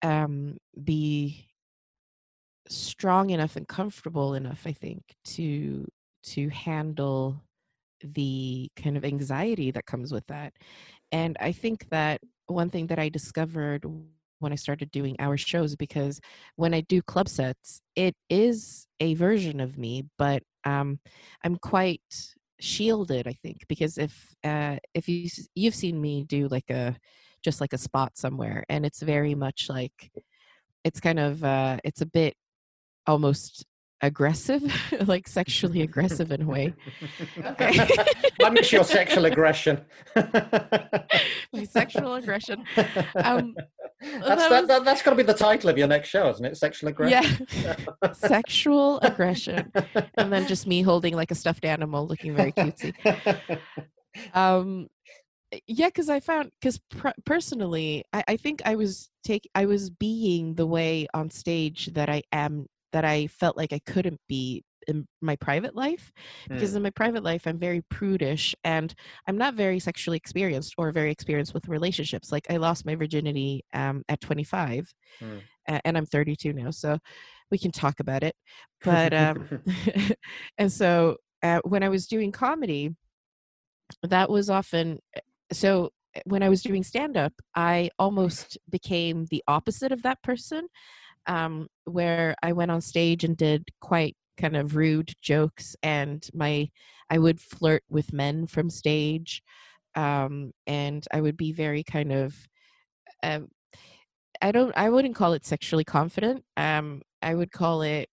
um, 0.02 0.56
be 0.82 1.46
strong 2.68 3.30
enough 3.30 3.56
and 3.56 3.66
comfortable 3.66 4.34
enough, 4.34 4.62
I 4.66 4.72
think, 4.72 5.02
to 5.24 5.86
to 6.22 6.48
handle 6.50 7.42
the 8.02 8.70
kind 8.76 8.96
of 8.96 9.04
anxiety 9.04 9.70
that 9.70 9.86
comes 9.86 10.12
with 10.12 10.26
that. 10.28 10.52
And 11.12 11.36
I 11.40 11.52
think 11.52 11.88
that 11.90 12.20
one 12.46 12.70
thing 12.70 12.86
that 12.88 12.98
I 12.98 13.08
discovered 13.08 13.84
when 14.40 14.52
I 14.52 14.56
started 14.56 14.90
doing 14.90 15.16
hour 15.18 15.36
shows 15.36 15.76
because 15.76 16.20
when 16.56 16.74
I 16.74 16.80
do 16.82 17.02
club 17.02 17.28
sets, 17.28 17.80
it 17.96 18.14
is 18.28 18.86
a 19.00 19.14
version 19.14 19.60
of 19.60 19.78
me, 19.78 20.04
but 20.18 20.42
um, 20.64 20.98
I'm 21.44 21.56
quite 21.56 22.02
shielded. 22.60 23.26
I 23.26 23.32
think 23.32 23.64
because 23.68 23.98
if 23.98 24.34
uh, 24.44 24.76
if 24.94 25.08
you 25.08 25.28
you've 25.54 25.74
seen 25.74 26.00
me 26.00 26.24
do 26.24 26.48
like 26.48 26.70
a 26.70 26.96
just 27.42 27.60
like 27.60 27.72
a 27.72 27.78
spot 27.78 28.16
somewhere, 28.16 28.64
and 28.68 28.84
it's 28.84 29.02
very 29.02 29.34
much 29.34 29.68
like 29.68 30.10
it's 30.84 31.00
kind 31.00 31.18
of 31.18 31.44
uh, 31.44 31.78
it's 31.84 32.00
a 32.00 32.06
bit 32.06 32.34
almost 33.06 33.64
aggressive, 34.02 34.62
like 35.06 35.28
sexually 35.28 35.82
aggressive 35.82 36.32
in 36.32 36.42
a 36.42 36.46
way. 36.46 36.74
Okay. 37.38 37.88
I 38.42 38.50
miss 38.50 38.72
your 38.72 38.84
sexual 38.84 39.24
aggression. 39.24 39.80
My 41.52 41.64
sexual 41.64 42.14
aggression. 42.14 42.64
Um, 43.16 43.54
that's 44.00 44.48
that, 44.48 44.50
was... 44.50 44.68
that, 44.68 44.84
that's 44.84 45.02
got 45.02 45.10
to 45.10 45.16
be 45.16 45.22
the 45.22 45.34
title 45.34 45.70
of 45.70 45.76
your 45.76 45.88
next 45.88 46.08
show, 46.08 46.28
isn't 46.30 46.44
it? 46.44 46.56
Sexual 46.56 46.90
aggression. 46.90 47.46
Yeah. 47.50 48.12
Sexual 48.12 49.00
aggression, 49.00 49.70
and 50.16 50.32
then 50.32 50.46
just 50.46 50.66
me 50.66 50.82
holding 50.82 51.14
like 51.14 51.30
a 51.30 51.34
stuffed 51.34 51.64
animal, 51.64 52.06
looking 52.06 52.34
very 52.34 52.52
cutesy. 52.52 52.94
Um, 54.34 54.88
yeah 55.66 55.86
because 55.86 56.08
i 56.08 56.20
found 56.20 56.50
because 56.60 56.78
pr- 56.90 57.08
personally 57.24 58.04
I, 58.12 58.24
I 58.28 58.36
think 58.36 58.62
i 58.64 58.76
was 58.76 59.10
take 59.24 59.48
i 59.54 59.66
was 59.66 59.90
being 59.90 60.54
the 60.54 60.66
way 60.66 61.08
on 61.12 61.30
stage 61.30 61.86
that 61.94 62.08
i 62.08 62.22
am 62.32 62.66
that 62.92 63.04
I 63.04 63.26
felt 63.28 63.56
like 63.56 63.72
I 63.72 63.80
couldn't 63.86 64.20
be 64.28 64.64
in 64.88 65.06
my 65.20 65.36
private 65.36 65.76
life 65.76 66.12
because 66.48 66.72
mm. 66.72 66.76
in 66.76 66.82
my 66.82 66.90
private 66.90 67.22
life 67.22 67.46
I'm 67.46 67.58
very 67.58 67.82
prudish 67.90 68.54
and 68.64 68.94
I'm 69.26 69.36
not 69.36 69.54
very 69.54 69.78
sexually 69.78 70.16
experienced 70.16 70.74
or 70.78 70.90
very 70.92 71.10
experienced 71.10 71.54
with 71.54 71.68
relationships. 71.68 72.32
Like 72.32 72.46
I 72.50 72.56
lost 72.56 72.86
my 72.86 72.94
virginity 72.94 73.64
um, 73.74 74.02
at 74.08 74.20
25 74.20 74.92
mm. 75.22 75.40
and 75.84 75.96
I'm 75.98 76.06
32 76.06 76.52
now, 76.52 76.70
so 76.70 76.98
we 77.50 77.58
can 77.58 77.70
talk 77.70 78.00
about 78.00 78.22
it. 78.22 78.34
But 78.84 79.12
um, 79.12 79.62
and 80.58 80.72
so 80.72 81.16
uh, 81.42 81.60
when 81.64 81.82
I 81.82 81.88
was 81.88 82.06
doing 82.06 82.32
comedy, 82.32 82.94
that 84.02 84.30
was 84.30 84.50
often 84.50 84.98
eh, 85.14 85.20
so 85.52 85.90
eh, 86.14 86.20
when 86.24 86.42
I 86.42 86.48
was 86.48 86.62
doing 86.62 86.82
stand 86.82 87.16
up, 87.16 87.32
I 87.54 87.90
almost 87.98 88.58
became 88.68 89.26
the 89.30 89.42
opposite 89.48 89.92
of 89.92 90.02
that 90.02 90.22
person 90.22 90.68
um, 91.26 91.68
where 91.84 92.34
I 92.42 92.52
went 92.52 92.70
on 92.70 92.80
stage 92.80 93.24
and 93.24 93.36
did 93.36 93.68
quite 93.80 94.16
kind 94.36 94.56
of 94.56 94.76
rude 94.76 95.12
jokes, 95.20 95.76
and 95.82 96.26
my 96.34 96.70
I 97.08 97.18
would 97.18 97.40
flirt 97.40 97.82
with 97.88 98.12
men 98.12 98.46
from 98.46 98.70
stage, 98.70 99.42
um, 99.94 100.52
and 100.66 101.06
I 101.12 101.20
would 101.20 101.36
be 101.36 101.52
very 101.52 101.82
kind 101.82 102.12
of. 102.12 102.34
Um, 103.22 103.48
I 104.42 104.52
don't. 104.52 104.72
I 104.76 104.88
wouldn't 104.88 105.16
call 105.16 105.34
it 105.34 105.44
sexually 105.44 105.84
confident. 105.84 106.44
Um, 106.56 107.02
I 107.22 107.34
would 107.34 107.52
call 107.52 107.82
it. 107.82 108.08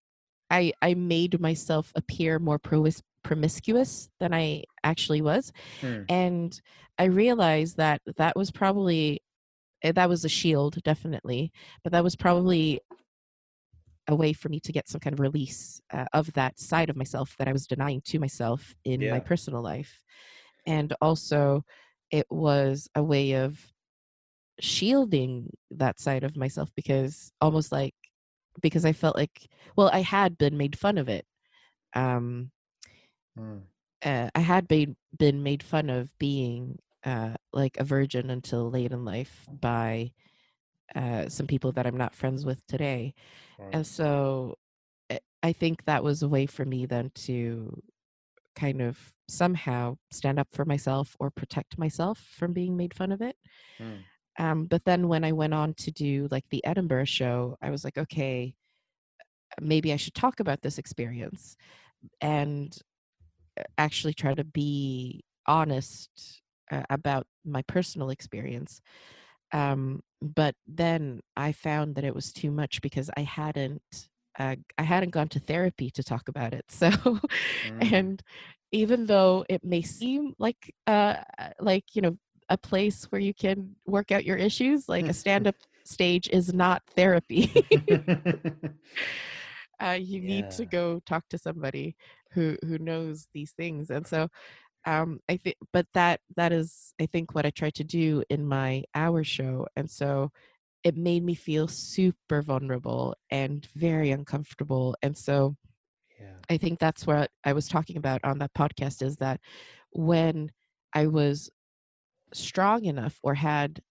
I 0.50 0.74
I 0.82 0.94
made 0.94 1.40
myself 1.40 1.92
appear 1.96 2.40
more 2.40 2.60
promis- 2.60 3.02
promiscuous 3.24 4.10
than 4.20 4.34
I 4.34 4.64
actually 4.84 5.22
was, 5.22 5.54
hmm. 5.82 6.04
and 6.10 6.60
I 7.00 7.06
realized 7.06 7.78
that 7.78 8.02
that 8.18 8.36
was 8.36 8.52
probably 8.52 9.22
that 9.84 10.10
was 10.10 10.26
a 10.26 10.30
shield 10.30 10.82
definitely 10.84 11.52
but 11.84 11.92
that 11.92 12.04
was 12.04 12.16
probably 12.16 12.82
a 14.08 14.16
way 14.16 14.34
for 14.34 14.50
me 14.50 14.60
to 14.62 14.72
get 14.72 14.88
some 14.88 15.00
kind 15.00 15.14
of 15.14 15.20
release 15.20 15.82
uh, 15.92 16.06
of 16.14 16.32
that 16.34 16.60
side 16.60 16.90
of 16.90 16.96
myself 16.96 17.36
that 17.38 17.48
I 17.48 17.52
was 17.52 17.68
denying 17.68 18.02
to 18.06 18.20
myself 18.20 18.74
in 18.86 19.02
yeah. 19.02 19.12
my 19.12 19.20
personal 19.20 19.62
life. 19.62 20.02
And 20.66 20.94
also, 21.02 21.64
it 22.12 22.26
was 22.30 22.88
a 22.96 23.04
way 23.04 23.34
of 23.34 23.60
shielding 24.60 25.52
that 25.72 26.00
side 26.00 26.24
of 26.24 26.38
myself 26.38 26.70
because 26.76 27.32
almost 27.42 27.72
like 27.72 27.94
because 28.60 28.86
I 28.86 28.92
felt 28.92 29.16
like 29.16 29.48
well 29.76 29.92
I 29.94 30.02
had 30.02 30.36
been 30.36 30.58
made 30.58 30.76
fun 30.76 30.98
of 30.98 31.10
it 31.10 31.26
um 31.94 32.50
mm. 33.38 33.62
uh, 34.04 34.30
I 34.34 34.40
had 34.40 34.68
been 34.68 34.96
been 35.16 35.44
made 35.44 35.62
fun 35.62 35.92
of 35.92 36.10
being 36.18 36.80
uh 37.08 37.34
like 37.54 37.78
a 37.78 37.84
virgin 37.84 38.30
until 38.30 38.70
late 38.70 38.92
in 38.92 39.04
life 39.04 39.48
by 39.50 40.12
uh 40.96 41.28
some 41.30 41.48
people 41.48 41.72
that 41.72 41.88
I'm 41.88 41.98
not 41.98 42.14
friends 42.14 42.46
with 42.46 42.66
today 42.68 43.14
and 43.72 43.88
so 43.88 44.58
eh, 45.10 45.20
I 45.42 45.54
think 45.54 45.86
that 45.86 46.04
was 46.04 46.22
a 46.22 46.30
way 46.30 46.46
for 46.46 46.66
me 46.66 46.86
then 46.86 47.12
to 47.26 47.82
kind 48.56 48.82
of 48.82 48.98
somehow 49.30 49.98
stand 50.12 50.40
up 50.40 50.48
for 50.52 50.66
myself 50.66 51.16
or 51.20 51.30
protect 51.30 51.78
myself 51.78 52.20
from 52.38 52.54
being 52.54 52.76
made 52.76 52.94
fun 52.94 53.12
of 53.12 53.22
it. 53.22 53.36
Mm. 53.80 54.00
Um, 54.40 54.66
but 54.66 54.86
then 54.86 55.08
when 55.08 55.24
I 55.24 55.32
went 55.32 55.54
on 55.54 55.74
to 55.76 55.92
do 55.92 56.28
like 56.32 56.46
the 56.50 56.66
Edinburgh 56.66 57.06
show, 57.06 57.58
I 57.62 57.70
was 57.70 57.84
like, 57.84 57.98
okay, 57.98 58.56
maybe 59.60 59.94
I 59.94 59.96
should 59.96 60.14
talk 60.14 60.40
about 60.40 60.62
this 60.62 60.78
experience 60.78 61.56
and 62.22 62.76
uh, 63.60 63.64
actually 63.78 64.14
try 64.14 64.34
to 64.34 64.44
be 64.44 65.24
honest 65.48 66.42
uh, 66.72 66.84
about 66.90 67.28
my 67.46 67.62
personal 67.64 68.10
experience. 68.10 68.82
Um, 69.52 70.02
but 70.22 70.56
then 70.68 71.22
I 71.36 71.52
found 71.52 71.96
that 71.96 72.04
it 72.04 72.16
was 72.16 72.34
too 72.34 72.52
much 72.52 72.82
because 72.82 73.10
I 73.16 73.22
hadn't 73.22 74.10
uh, 74.40 74.56
I 74.78 74.84
hadn't 74.84 75.10
gone 75.10 75.30
to 75.30 75.40
therapy 75.40 75.90
to 75.92 76.04
talk 76.04 76.28
about 76.28 76.54
it. 76.54 76.66
So, 76.72 76.90
mm. 76.90 77.94
and 77.94 78.22
even 78.72 79.06
though 79.06 79.46
it 79.50 79.64
may 79.64 79.82
seem 79.82 80.34
like 80.38 80.74
uh 80.86 81.16
like 81.60 81.86
you 81.94 82.02
know 82.02 82.18
a 82.50 82.58
place 82.58 83.06
where 83.06 83.22
you 83.22 83.34
can 83.34 83.76
work 83.86 84.12
out 84.12 84.26
your 84.26 84.38
issues, 84.38 84.88
like 84.88 85.08
a 85.08 85.14
stand 85.14 85.48
up 85.48 85.56
stage 85.86 86.30
is 86.30 86.54
not 86.54 86.84
therapy. 86.96 87.52
uh, 89.82 89.98
you 90.00 90.22
yeah. 90.22 90.28
need 90.28 90.52
to 90.52 90.66
go 90.66 91.02
talk 91.06 91.24
to 91.30 91.38
somebody 91.38 91.96
who 92.32 92.58
who 92.64 92.78
knows 92.78 93.28
these 93.34 93.52
things, 93.52 93.90
and 93.90 94.06
so 94.06 94.28
um 94.88 95.20
i 95.30 95.38
think 95.38 95.56
but 95.74 95.86
that 95.94 96.20
that 96.36 96.52
is 96.52 96.94
i 97.00 97.06
think 97.06 97.36
what 97.36 97.46
i 97.46 97.50
tried 97.52 97.76
to 97.76 97.84
do 97.84 98.24
in 98.30 98.48
my 98.48 98.84
hour 98.96 99.24
show 99.24 99.68
and 99.76 99.90
so 99.92 100.32
it 100.84 100.96
made 100.96 101.24
me 101.24 101.36
feel 101.36 101.68
super 101.68 102.42
vulnerable 102.42 103.14
and 103.30 103.68
very 103.76 104.12
uncomfortable 104.12 104.96
and 105.04 105.16
so 105.16 105.56
yeah. 106.20 106.38
i 106.50 106.58
think 106.58 106.80
that's 106.80 107.06
what 107.06 107.30
i 107.44 107.54
was 107.54 107.68
talking 107.68 107.98
about 107.98 108.22
on 108.24 108.40
that 108.40 108.54
podcast 108.54 109.04
is 109.04 109.18
that 109.18 109.40
when 109.92 110.50
i 110.94 111.06
was 111.06 111.52
strong 112.34 112.86
enough 112.86 113.20
or 113.24 113.34
had 113.34 113.82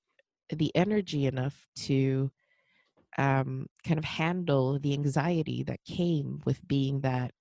the 0.51 0.75
energy 0.75 1.27
enough 1.27 1.67
to 1.75 2.31
um, 3.19 3.67
kind 3.87 3.99
of 3.99 4.05
handle 4.05 4.79
the 4.79 4.93
anxiety 4.93 5.63
that 5.65 5.83
came 5.85 6.41
with 6.45 6.67
being 6.69 7.01
that 7.01 7.33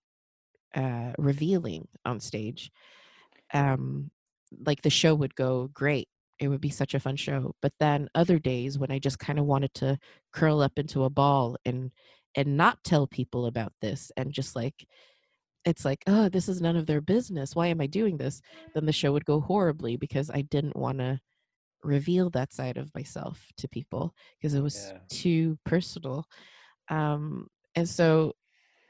uh, 0.74 1.12
revealing 1.18 1.88
on 2.06 2.20
stage 2.20 2.72
um, 3.54 4.12
like 4.66 4.82
the 4.82 4.90
show 4.90 5.16
would 5.16 5.36
go 5.36 5.70
great. 5.74 6.08
It 6.40 6.50
would 6.50 6.62
be 6.62 6.70
such 6.70 6.94
a 6.94 7.00
fun 7.00 7.16
show. 7.16 7.54
But 7.62 7.74
then 7.80 8.10
other 8.16 8.40
days 8.40 8.78
when 8.78 8.92
i 8.92 9.00
just 9.00 9.20
kind 9.20 9.40
of 9.40 9.46
wanted 9.46 9.74
to 9.76 9.98
curl 10.34 10.62
up 10.62 10.74
into 10.78 11.04
a 11.04 11.10
ball 11.10 11.58
and 11.66 11.92
and 12.36 12.58
not 12.58 12.84
tell 12.84 13.08
people 13.08 13.46
about 13.46 13.72
this 13.82 14.12
and 14.18 14.34
just 14.34 14.56
like 14.56 14.86
it's 15.64 15.86
like 15.86 16.04
oh 16.08 16.30
this 16.30 16.50
is 16.50 16.62
none 16.62 16.76
of 16.76 16.86
their 16.86 17.02
business. 17.02 17.56
Why 17.56 17.68
am 17.68 17.82
i 17.82 17.88
doing 17.88 18.18
this? 18.18 18.42
then 18.74 18.86
the 18.86 18.94
show 18.94 19.12
would 19.14 19.26
go 19.26 19.40
horribly 19.40 19.98
because 19.98 20.30
i 20.30 20.42
didn't 20.42 20.76
want 20.76 21.00
to 21.00 21.20
reveal 21.84 22.30
that 22.32 22.52
side 22.52 22.78
of 22.78 22.94
myself 22.96 23.46
to 23.58 23.68
people 23.70 24.14
because 24.38 24.56
it 24.56 24.62
was 24.62 24.92
yeah. 24.92 25.00
too 25.10 25.58
personal. 25.66 26.26
Um 26.90 27.48
and 27.76 27.88
so 27.88 28.34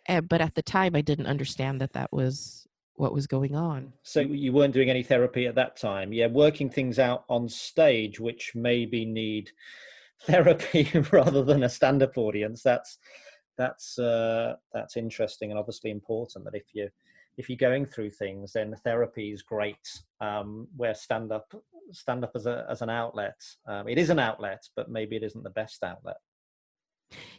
eh, 0.08 0.22
but 0.22 0.42
at 0.42 0.56
the 0.56 0.64
time 0.64 0.96
i 0.96 1.02
didn't 1.02 1.28
understand 1.28 1.82
that 1.82 1.94
that 1.94 2.12
was 2.12 2.66
what 2.96 3.14
was 3.14 3.28
going 3.28 3.56
on. 3.56 3.94
So 4.04 4.22
you 4.22 4.54
weren't 4.54 4.74
doing 4.74 4.90
any 4.90 5.04
therapy 5.04 5.48
at 5.48 5.56
that 5.56 5.76
time. 5.76 6.14
Yeah, 6.14 6.28
working 6.28 6.70
things 6.70 7.00
out 7.00 7.26
on 7.30 7.50
stage, 7.50 8.20
which 8.20 8.54
maybe 8.56 9.06
need 9.06 9.52
therapy 10.24 10.90
rather 11.12 11.44
than 11.44 11.64
a 11.64 11.70
stand-up 11.70 12.18
audience. 12.18 12.62
That's 12.64 12.98
that's 13.58 13.98
uh, 14.00 14.56
that's 14.74 14.98
interesting 14.98 15.52
and 15.52 15.60
obviously 15.60 15.92
important. 15.92 16.46
That 16.46 16.56
if 16.56 16.66
you 16.74 16.90
if 17.38 17.50
you're 17.50 17.58
going 17.58 17.86
through 17.86 18.12
things, 18.12 18.54
then 18.54 18.76
therapy 18.84 19.32
is 19.32 19.42
great. 19.42 20.02
Um, 20.22 20.68
where 20.76 20.96
stand-up 20.96 21.54
stand-up 21.92 22.32
as 22.36 22.46
a 22.46 22.66
as 22.70 22.82
an 22.82 22.90
outlet, 22.90 23.42
um, 23.68 23.88
it 23.88 23.98
is 23.98 24.10
an 24.10 24.20
outlet, 24.20 24.64
but 24.76 24.90
maybe 24.90 25.16
it 25.16 25.24
isn't 25.24 25.44
the 25.44 25.50
best 25.50 25.84
outlet. 25.84 26.18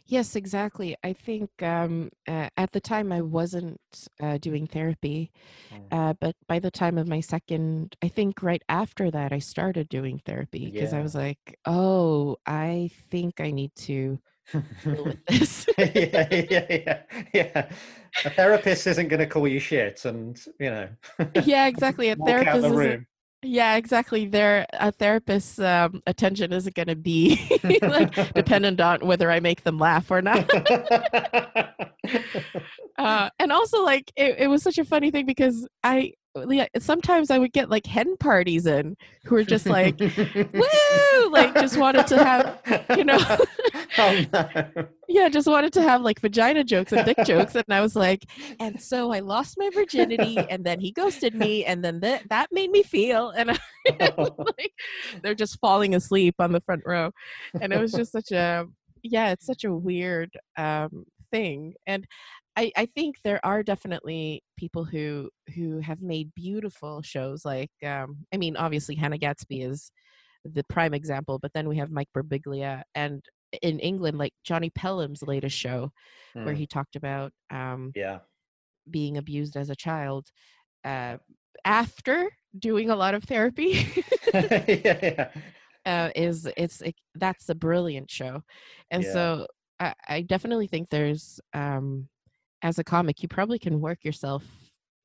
Yes, 0.05 0.35
exactly. 0.35 0.95
I 1.03 1.13
think 1.13 1.49
um, 1.61 2.09
uh, 2.27 2.49
at 2.55 2.71
the 2.71 2.79
time 2.79 3.11
I 3.11 3.21
wasn't 3.21 3.79
uh, 4.21 4.37
doing 4.37 4.67
therapy, 4.67 5.31
mm. 5.73 5.83
uh, 5.91 6.13
but 6.19 6.35
by 6.47 6.59
the 6.59 6.71
time 6.71 6.97
of 6.97 7.07
my 7.07 7.19
second, 7.19 7.95
I 8.01 8.07
think 8.07 8.41
right 8.41 8.63
after 8.69 9.11
that, 9.11 9.33
I 9.33 9.39
started 9.39 9.89
doing 9.89 10.21
therapy 10.25 10.71
because 10.71 10.93
I 10.93 11.01
was 11.01 11.15
like, 11.15 11.59
oh, 11.65 12.37
I 12.45 12.91
think 13.09 13.41
I 13.41 13.51
need 13.51 13.75
to 13.75 14.19
deal 14.83 15.05
with 15.05 15.25
this. 15.27 15.67
yeah, 15.77 16.27
yeah, 16.31 16.65
yeah, 16.69 17.01
yeah. 17.33 17.69
A 18.25 18.29
therapist 18.29 18.87
isn't 18.87 19.09
going 19.09 19.19
to 19.19 19.27
call 19.27 19.47
you 19.47 19.59
shit, 19.59 20.03
and 20.05 20.39
you 20.59 20.69
know. 20.69 20.89
yeah, 21.43 21.67
exactly. 21.73 22.09
A 22.09 22.15
therapist 22.15 22.65
isn't, 22.65 23.07
yeah, 23.43 23.75
exactly. 23.75 24.25
Their 24.25 24.65
a 24.73 24.91
therapist's 24.91 25.59
um, 25.59 26.01
attention 26.07 26.51
isn't 26.51 26.75
going 26.75 26.87
to 26.87 26.95
be 26.95 27.39
like 27.81 28.33
dependent 28.33 28.81
on 28.81 29.01
whether 29.01 29.29
I 29.31 29.39
make 29.39 29.63
them 29.63 29.77
laugh 29.77 30.09
or 30.09 30.21
not. 30.21 30.49
uh, 32.97 33.29
and 33.39 33.51
also, 33.51 33.83
like, 33.83 34.11
it, 34.15 34.37
it 34.39 34.47
was 34.47 34.63
such 34.63 34.79
a 34.79 34.85
funny 34.85 35.11
thing 35.11 35.27
because 35.27 35.67
I 35.83 36.13
sometimes 36.79 37.31
I 37.31 37.37
would 37.37 37.53
get 37.53 37.69
like 37.69 37.85
hen 37.85 38.17
parties 38.17 38.65
in 38.65 38.95
who 39.25 39.35
were 39.35 39.43
just 39.43 39.65
like, 39.65 39.99
woo, 39.99 41.29
like 41.29 41.53
just 41.55 41.77
wanted 41.77 42.07
to 42.07 42.17
have, 42.23 42.61
you 42.97 43.03
know, 43.03 43.17
oh, 43.97 44.25
no. 44.33 44.69
yeah, 45.07 45.29
just 45.29 45.47
wanted 45.47 45.73
to 45.73 45.81
have 45.81 46.01
like 46.01 46.19
vagina 46.19 46.63
jokes 46.63 46.91
and 46.91 47.05
dick 47.05 47.17
jokes. 47.25 47.55
And 47.55 47.65
I 47.69 47.81
was 47.81 47.95
like, 47.95 48.25
and 48.59 48.81
so 48.81 49.11
I 49.11 49.19
lost 49.19 49.55
my 49.57 49.69
virginity 49.73 50.37
and 50.37 50.65
then 50.65 50.79
he 50.79 50.91
ghosted 50.91 51.35
me 51.35 51.65
and 51.65 51.83
then 51.83 52.01
th- 52.01 52.23
that 52.29 52.49
made 52.51 52.71
me 52.71 52.83
feel. 52.83 53.29
And 53.29 53.51
I, 53.99 54.13
like, 54.17 54.73
they're 55.21 55.35
just 55.35 55.59
falling 55.59 55.95
asleep 55.95 56.35
on 56.39 56.51
the 56.51 56.61
front 56.61 56.83
row. 56.85 57.11
And 57.61 57.73
it 57.73 57.79
was 57.79 57.91
just 57.91 58.11
such 58.11 58.31
a, 58.31 58.65
yeah, 59.03 59.31
it's 59.31 59.45
such 59.45 59.63
a 59.63 59.73
weird 59.73 60.37
um, 60.57 61.05
thing. 61.31 61.73
And 61.85 62.05
I, 62.57 62.71
I 62.75 62.85
think 62.87 63.21
there 63.23 63.39
are 63.45 63.61
definitely 63.61 64.41
people 64.57 64.83
who 64.83 65.29
who 65.55 65.79
have 65.79 66.01
made 66.01 66.33
beautiful 66.35 67.03
shows 67.03 67.45
like 67.45 67.69
um, 67.85 68.17
I 68.33 68.37
mean 68.37 68.57
obviously 68.57 68.95
Hannah 68.95 69.19
Gadsby 69.19 69.61
is 69.61 69.91
the 70.43 70.63
prime 70.63 70.93
example 70.93 71.37
but 71.39 71.53
then 71.53 71.69
we 71.69 71.77
have 71.77 71.91
Mike 71.91 72.09
Birbiglia 72.17 72.81
and 72.95 73.23
in 73.61 73.79
England 73.79 74.17
like 74.17 74.33
Jonny 74.43 74.71
Pelham's 74.71 75.21
latest 75.21 75.55
show 75.55 75.91
where 76.33 76.53
he 76.53 76.67
talked 76.67 76.95
about 76.95 77.31
um, 77.51 77.91
yeah 77.95 78.19
being 78.89 79.17
abused 79.17 79.55
as 79.55 79.69
a 79.69 79.75
child 79.75 80.27
uh, 80.83 81.17
after 81.63 82.29
doing 82.57 82.89
a 82.89 82.95
lot 82.95 83.13
of 83.13 83.23
therapy 83.23 83.87
yeah, 84.33 84.63
yeah. 84.67 85.29
Uh, 85.85 86.09
is 86.15 86.47
it's 86.57 86.81
it, 86.81 86.95
that's 87.15 87.49
a 87.49 87.55
brilliant 87.55 88.09
show 88.09 88.41
and 88.91 89.03
yeah. 89.03 89.13
so 89.13 89.47
I, 89.79 89.93
I, 90.07 90.21
definitely 90.21 90.67
think 90.67 90.89
there's 90.89 91.39
um, 91.53 92.09
as 92.61 92.79
a 92.79 92.83
comic, 92.83 93.21
you 93.21 93.27
probably 93.27 93.59
can 93.59 93.79
work 93.79 94.03
yourself 94.03 94.43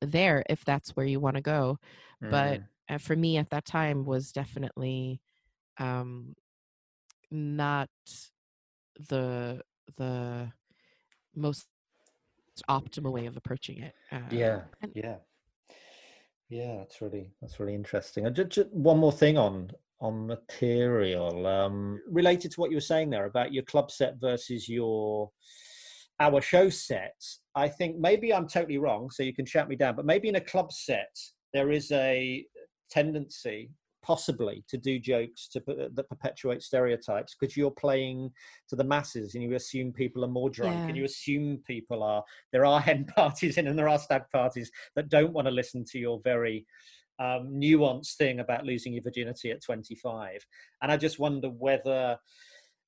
there 0.01 0.43
if 0.49 0.63
that's 0.65 0.91
where 0.91 1.05
you 1.05 1.19
want 1.19 1.35
to 1.35 1.41
go. 1.41 1.77
Mm. 2.23 2.31
But 2.31 2.61
uh, 2.89 2.97
for 2.97 3.15
me 3.15 3.37
at 3.37 3.49
that 3.51 3.65
time 3.65 4.05
was 4.05 4.31
definitely 4.31 5.21
um, 5.77 6.35
not 7.31 7.89
the 9.09 9.61
the 9.97 10.51
most 11.35 11.65
optimal 12.69 13.11
way 13.11 13.25
of 13.25 13.37
approaching 13.37 13.81
it. 13.81 13.93
Uh, 14.11 14.19
yeah, 14.29 14.61
and, 14.81 14.91
yeah, 14.95 15.15
yeah. 16.49 16.77
That's 16.77 17.01
really 17.01 17.31
that's 17.41 17.59
really 17.59 17.75
interesting. 17.75 18.25
And 18.25 18.35
just, 18.35 18.49
just 18.49 18.71
one 18.71 18.99
more 18.99 19.11
thing 19.11 19.37
on 19.37 19.71
on 19.99 20.27
material 20.27 21.47
um, 21.47 22.01
related 22.09 22.51
to 22.51 22.59
what 22.59 22.69
you 22.69 22.77
were 22.77 22.81
saying 22.81 23.09
there 23.09 23.25
about 23.25 23.53
your 23.53 23.63
club 23.63 23.89
set 23.89 24.19
versus 24.19 24.67
your 24.67 25.31
hour 26.23 26.41
show 26.41 26.69
sets, 26.69 27.41
I 27.55 27.67
think 27.67 27.97
maybe 27.97 28.33
I'm 28.33 28.47
totally 28.47 28.77
wrong, 28.77 29.09
so 29.11 29.23
you 29.23 29.33
can 29.33 29.45
shout 29.45 29.67
me 29.67 29.75
down, 29.75 29.95
but 29.95 30.05
maybe 30.05 30.29
in 30.29 30.37
a 30.37 30.41
club 30.41 30.71
set, 30.71 31.15
there 31.53 31.71
is 31.71 31.91
a 31.91 32.45
tendency 32.89 33.69
possibly 34.03 34.63
to 34.67 34.77
do 34.77 34.99
jokes 34.99 35.47
to 35.47 35.61
that 35.67 36.09
perpetuate 36.09 36.61
stereotypes 36.61 37.35
because 37.39 37.55
you're 37.55 37.71
playing 37.71 38.29
to 38.67 38.75
the 38.75 38.83
masses 38.83 39.33
and 39.33 39.43
you 39.43 39.55
assume 39.55 39.93
people 39.93 40.25
are 40.25 40.29
more 40.39 40.49
drunk 40.49 40.75
yeah. 40.75 40.87
and 40.87 40.97
you 40.97 41.05
assume 41.05 41.57
people 41.65 42.03
are 42.03 42.21
there 42.51 42.65
are 42.65 42.79
hen 42.87 43.05
parties 43.05 43.57
in 43.57 43.67
and 43.67 43.79
there 43.79 43.87
are 43.87 43.97
stag 43.97 44.23
parties 44.31 44.69
that 44.95 45.07
don't 45.07 45.31
want 45.31 45.47
to 45.47 45.53
listen 45.53 45.85
to 45.85 45.97
your 45.97 46.19
very 46.23 46.65
um, 47.19 47.49
nuanced 47.53 48.15
thing 48.15 48.41
about 48.41 48.65
losing 48.65 48.91
your 48.91 49.03
virginity 49.03 49.51
at 49.51 49.63
25 49.63 50.45
and 50.81 50.91
i 50.91 50.97
just 50.97 51.17
wonder 51.17 51.47
whether 51.47 52.17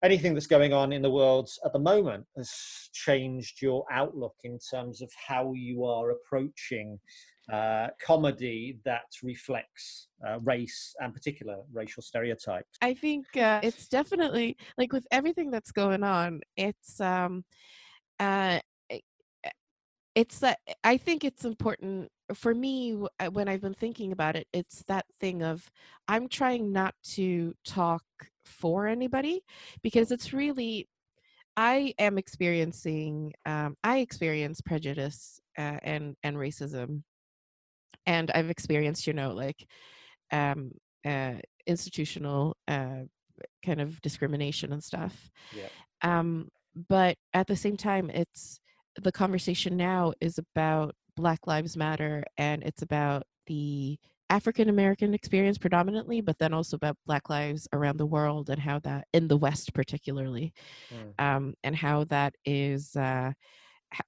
anything 0.03 0.33
that's 0.33 0.47
going 0.47 0.73
on 0.73 0.91
in 0.91 1.01
the 1.01 1.09
world 1.09 1.49
at 1.65 1.73
the 1.73 1.79
moment 1.79 2.25
has 2.37 2.51
changed 2.93 3.61
your 3.61 3.85
outlook 3.91 4.35
in 4.43 4.59
terms 4.59 5.01
of 5.01 5.11
how 5.27 5.53
you 5.53 5.85
are 5.85 6.11
approaching 6.11 6.99
uh, 7.51 7.87
comedy 8.03 8.79
that 8.85 9.03
reflects 9.21 10.07
uh, 10.27 10.39
race 10.39 10.95
and 10.99 11.13
particular 11.13 11.57
racial 11.71 12.01
stereotypes? 12.01 12.77
I 12.81 12.93
think 12.93 13.25
uh, 13.37 13.59
it's 13.63 13.87
definitely 13.87 14.57
like 14.77 14.91
with 14.91 15.05
everything 15.11 15.51
that's 15.51 15.71
going 15.71 16.03
on, 16.03 16.41
it's 16.57 16.99
um, 16.99 17.43
uh, 18.19 18.59
it's 20.15 20.39
that 20.39 20.59
I 20.83 20.97
think 20.97 21.23
it's 21.23 21.45
important 21.45 22.09
for 22.33 22.55
me 22.55 22.97
uh, 23.19 23.27
when 23.27 23.47
I've 23.47 23.61
been 23.61 23.73
thinking 23.73 24.13
about 24.13 24.35
it. 24.35 24.47
It's 24.53 24.83
that 24.87 25.05
thing 25.19 25.43
of 25.43 25.69
I'm 26.07 26.29
trying 26.29 26.71
not 26.71 26.95
to 27.11 27.53
talk 27.65 28.03
for 28.45 28.87
anybody 28.87 29.41
because 29.81 30.11
it's 30.11 30.33
really 30.33 30.87
I 31.57 31.93
am 31.99 32.17
experiencing 32.17 33.33
um, 33.45 33.75
I 33.83 33.99
experience 33.99 34.61
prejudice 34.61 35.39
uh, 35.57 35.79
and 35.83 36.15
and 36.23 36.35
racism, 36.35 37.03
and 38.05 38.29
I've 38.31 38.49
experienced 38.49 39.07
you 39.07 39.13
know 39.13 39.31
like 39.31 39.65
um, 40.31 40.71
uh, 41.05 41.35
institutional 41.65 42.57
uh, 42.67 43.03
kind 43.65 43.81
of 43.81 44.01
discrimination 44.01 44.73
and 44.73 44.83
stuff. 44.83 45.29
Yeah. 45.55 45.69
Um, 46.01 46.49
but 46.89 47.15
at 47.33 47.47
the 47.47 47.55
same 47.55 47.77
time, 47.77 48.09
it's 48.09 48.59
the 49.01 49.11
conversation 49.11 49.77
now 49.77 50.13
is 50.19 50.37
about 50.37 50.93
Black 51.15 51.47
Lives 51.47 51.77
Matter 51.77 52.23
and 52.37 52.63
it's 52.63 52.81
about 52.81 53.23
the 53.47 53.97
African 54.35 54.67
American 54.69 55.13
experience 55.13 55.57
predominantly, 55.57 56.19
but 56.19 56.37
then 56.39 56.53
also 56.53 56.75
about 56.75 56.97
Black 57.05 57.29
lives 57.29 57.67
around 57.71 57.97
the 57.97 58.05
world 58.05 58.49
and 58.49 58.61
how 58.61 58.79
that, 58.79 59.07
in 59.13 59.29
the 59.29 59.37
West 59.37 59.73
particularly, 59.73 60.53
Mm. 60.93 61.13
um, 61.25 61.53
and 61.63 61.75
how 61.75 62.03
that 62.15 62.33
is, 62.43 62.95
uh, 62.97 63.31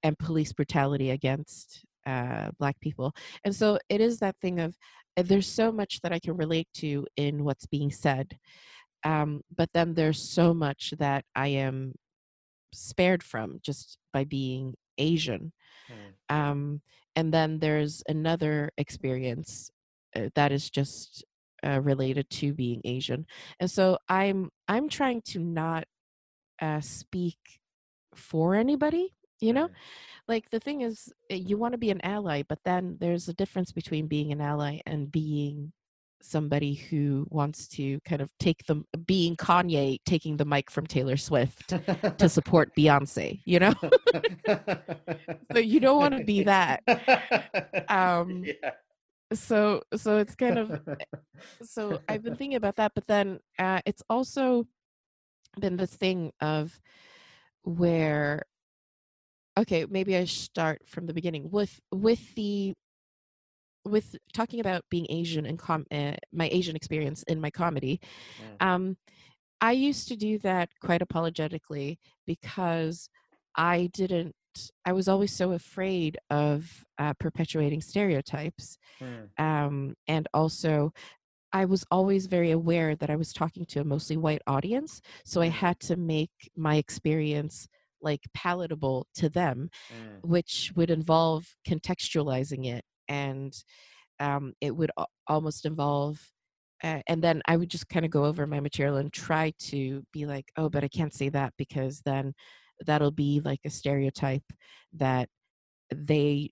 and 0.02 0.18
police 0.18 0.52
brutality 0.52 1.10
against 1.10 1.66
uh, 2.04 2.50
Black 2.58 2.78
people. 2.80 3.14
And 3.44 3.54
so 3.54 3.78
it 3.88 4.00
is 4.00 4.18
that 4.18 4.36
thing 4.42 4.60
of 4.60 4.76
there's 5.16 5.48
so 5.48 5.72
much 5.72 6.00
that 6.02 6.12
I 6.12 6.18
can 6.18 6.36
relate 6.36 6.68
to 6.74 7.06
in 7.16 7.44
what's 7.44 7.66
being 7.66 7.90
said. 7.90 8.38
Um, 9.04 9.42
but 9.56 9.70
then 9.72 9.94
there's 9.94 10.22
so 10.38 10.52
much 10.52 10.92
that 10.98 11.24
I 11.34 11.48
am 11.48 11.94
spared 12.72 13.22
from 13.22 13.60
just 13.62 13.98
by 14.12 14.24
being 14.24 14.74
Asian. 14.98 15.52
Mm. 15.90 16.36
Um, 16.36 16.82
and 17.16 17.32
then 17.32 17.58
there's 17.58 18.02
another 18.08 18.70
experience 18.76 19.70
that 20.34 20.52
is 20.52 20.70
just 20.70 21.24
uh, 21.64 21.80
related 21.80 22.28
to 22.30 22.52
being 22.54 22.80
Asian. 22.84 23.26
And 23.60 23.70
so 23.70 23.98
I'm 24.08 24.50
I'm 24.68 24.88
trying 24.88 25.22
to 25.26 25.38
not 25.38 25.84
uh, 26.60 26.80
speak 26.80 27.38
for 28.14 28.54
anybody. 28.54 29.14
You 29.40 29.52
know, 29.52 29.68
like 30.26 30.50
the 30.50 30.58
thing 30.58 30.80
is, 30.80 31.12
uh, 31.30 31.36
you 31.36 31.56
want 31.56 31.72
to 31.72 31.78
be 31.78 31.90
an 31.90 32.04
ally, 32.04 32.42
but 32.48 32.58
then 32.64 32.96
there's 33.00 33.28
a 33.28 33.34
difference 33.34 33.70
between 33.70 34.08
being 34.08 34.32
an 34.32 34.40
ally 34.40 34.80
and 34.84 35.12
being 35.12 35.72
somebody 36.20 36.74
who 36.74 37.26
wants 37.30 37.68
to 37.68 38.00
kind 38.00 38.20
of 38.20 38.30
take 38.38 38.64
them 38.66 38.84
being 39.06 39.36
Kanye 39.36 39.98
taking 40.04 40.36
the 40.36 40.44
mic 40.44 40.70
from 40.70 40.86
Taylor 40.86 41.16
Swift 41.16 41.68
to 42.18 42.28
support 42.28 42.74
Beyonce, 42.76 43.40
you 43.44 43.60
know? 43.60 43.74
So 45.52 45.60
you 45.60 45.80
don't 45.80 45.98
want 45.98 46.16
to 46.16 46.24
be 46.24 46.42
that. 46.44 46.82
Um, 47.88 48.44
yeah. 48.44 48.72
So 49.32 49.82
so 49.94 50.18
it's 50.18 50.34
kind 50.34 50.58
of 50.58 50.80
so 51.62 52.00
I've 52.08 52.22
been 52.22 52.36
thinking 52.36 52.56
about 52.56 52.76
that, 52.76 52.92
but 52.94 53.06
then 53.06 53.40
uh, 53.58 53.80
it's 53.84 54.02
also 54.08 54.66
been 55.60 55.76
this 55.76 55.94
thing 55.94 56.32
of 56.40 56.78
where 57.62 58.42
okay, 59.58 59.84
maybe 59.90 60.16
I 60.16 60.24
start 60.24 60.82
from 60.86 61.06
the 61.06 61.14
beginning 61.14 61.50
with 61.50 61.80
with 61.92 62.34
the 62.34 62.74
with 63.84 64.16
talking 64.32 64.60
about 64.60 64.84
being 64.90 65.06
Asian 65.08 65.46
and 65.46 65.58
com- 65.58 65.86
uh, 65.90 66.12
my 66.32 66.48
Asian 66.52 66.76
experience 66.76 67.22
in 67.24 67.40
my 67.40 67.50
comedy. 67.50 68.00
Mm. 68.60 68.66
Um, 68.66 68.96
I 69.60 69.72
used 69.72 70.08
to 70.08 70.16
do 70.16 70.38
that 70.40 70.70
quite 70.80 71.02
apologetically 71.02 71.98
because 72.26 73.08
I 73.56 73.90
didn't. 73.92 74.34
I 74.84 74.92
was 74.92 75.08
always 75.08 75.32
so 75.32 75.52
afraid 75.52 76.18
of 76.30 76.84
uh, 76.98 77.14
perpetuating 77.14 77.80
stereotypes 77.80 78.78
Mm. 79.00 79.30
um, 79.38 79.94
and 80.08 80.28
also 80.34 80.92
i 81.52 81.64
was 81.64 81.84
always 81.90 82.26
very 82.26 82.50
aware 82.50 82.94
that 82.96 83.10
i 83.10 83.16
was 83.16 83.32
talking 83.32 83.64
to 83.66 83.80
a 83.80 83.84
mostly 83.84 84.16
white 84.16 84.42
audience 84.46 85.00
so 85.24 85.40
i 85.40 85.48
Mm. 85.48 85.52
had 85.52 85.80
to 85.80 85.96
make 85.96 86.30
my 86.56 86.76
experience 86.76 87.68
like 88.02 88.22
palatable 88.34 89.06
to 89.14 89.28
them 89.28 89.70
Mm. 89.90 90.22
which 90.22 90.72
would 90.76 90.90
involve 90.90 91.46
contextualizing 91.66 92.66
it 92.66 92.84
and 93.08 93.54
um, 94.20 94.54
it 94.60 94.74
would 94.76 94.90
al- 94.98 95.10
almost 95.28 95.64
involve 95.64 96.20
uh, 96.84 97.00
and 97.06 97.22
then 97.22 97.42
i 97.46 97.56
would 97.56 97.70
just 97.70 97.88
kind 97.88 98.04
of 98.04 98.10
go 98.10 98.24
over 98.24 98.46
my 98.46 98.60
material 98.60 98.96
and 98.96 99.12
try 99.12 99.52
to 99.58 100.04
be 100.12 100.26
like 100.26 100.50
oh 100.56 100.68
but 100.68 100.84
i 100.84 100.88
can't 100.88 101.14
say 101.14 101.28
that 101.28 101.52
because 101.58 102.00
then 102.04 102.34
that'll 102.86 103.10
be 103.10 103.40
like 103.44 103.60
a 103.64 103.70
stereotype 103.70 104.44
that 104.92 105.28
they 105.94 106.50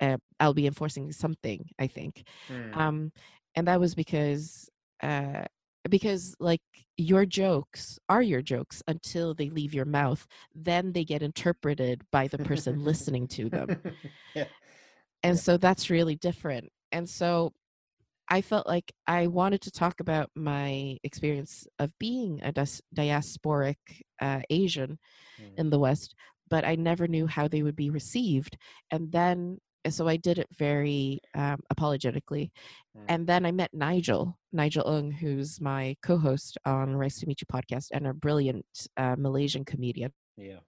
uh, 0.00 0.16
i'll 0.40 0.54
be 0.54 0.66
enforcing 0.66 1.12
something 1.12 1.68
i 1.78 1.86
think 1.86 2.24
Mm. 2.50 2.76
um 2.76 3.12
and 3.54 3.66
that 3.68 3.80
was 3.80 3.94
because 3.94 4.68
uh 5.02 5.44
because 5.90 6.34
like 6.38 6.60
your 6.96 7.24
jokes 7.26 7.98
are 8.08 8.22
your 8.22 8.42
jokes 8.42 8.82
until 8.86 9.34
they 9.34 9.48
leave 9.50 9.74
your 9.74 9.84
mouth 9.84 10.26
then 10.54 10.92
they 10.92 11.04
get 11.04 11.22
interpreted 11.22 12.02
by 12.12 12.28
the 12.28 12.38
person 12.38 12.84
listening 12.84 13.26
to 13.28 13.48
them 13.48 13.82
yeah. 14.34 14.44
and 15.22 15.36
Yeah. 15.36 15.40
so 15.40 15.56
that's 15.56 15.90
really 15.90 16.16
different 16.16 16.70
and 16.92 17.08
so 17.08 17.52
i 18.36 18.40
felt 18.50 18.66
like 18.74 18.88
i 19.06 19.22
wanted 19.40 19.60
to 19.62 19.70
talk 19.82 19.96
about 20.00 20.28
my 20.34 20.96
experience 21.04 21.54
of 21.82 21.88
being 22.06 22.32
a 22.42 22.50
dis- 22.58 22.82
diasporic 23.00 23.80
uh, 24.26 24.40
asian 24.60 24.98
Mm. 25.40 25.58
in 25.60 25.66
the 25.70 25.78
west 25.86 26.14
but 26.52 26.62
i 26.72 26.74
never 26.88 27.06
knew 27.14 27.26
how 27.36 27.46
they 27.48 27.62
would 27.62 27.76
be 27.84 27.90
received 28.00 28.54
and 28.92 29.10
then 29.18 29.36
so 29.96 30.02
i 30.14 30.16
did 30.28 30.36
it 30.42 30.46
very 30.66 31.18
um, 31.42 31.58
apologetically 31.74 32.46
Mm. 32.96 33.06
and 33.12 33.26
then 33.30 33.42
I 33.48 33.52
met 33.52 33.72
Nigel, 33.72 34.22
Nigel 34.52 34.86
Ng, 34.98 35.08
who's 35.20 35.50
my 35.62 35.96
co-host 36.02 36.58
on 36.66 36.94
Rice 37.00 37.18
to 37.20 37.26
Meet 37.26 37.40
You 37.42 37.48
podcast 37.56 37.86
and 37.94 38.06
a 38.06 38.12
brilliant 38.24 38.66
uh, 39.02 39.16
Malaysian 39.26 39.64
comedian. 39.64 40.12
yeah. 40.36 40.60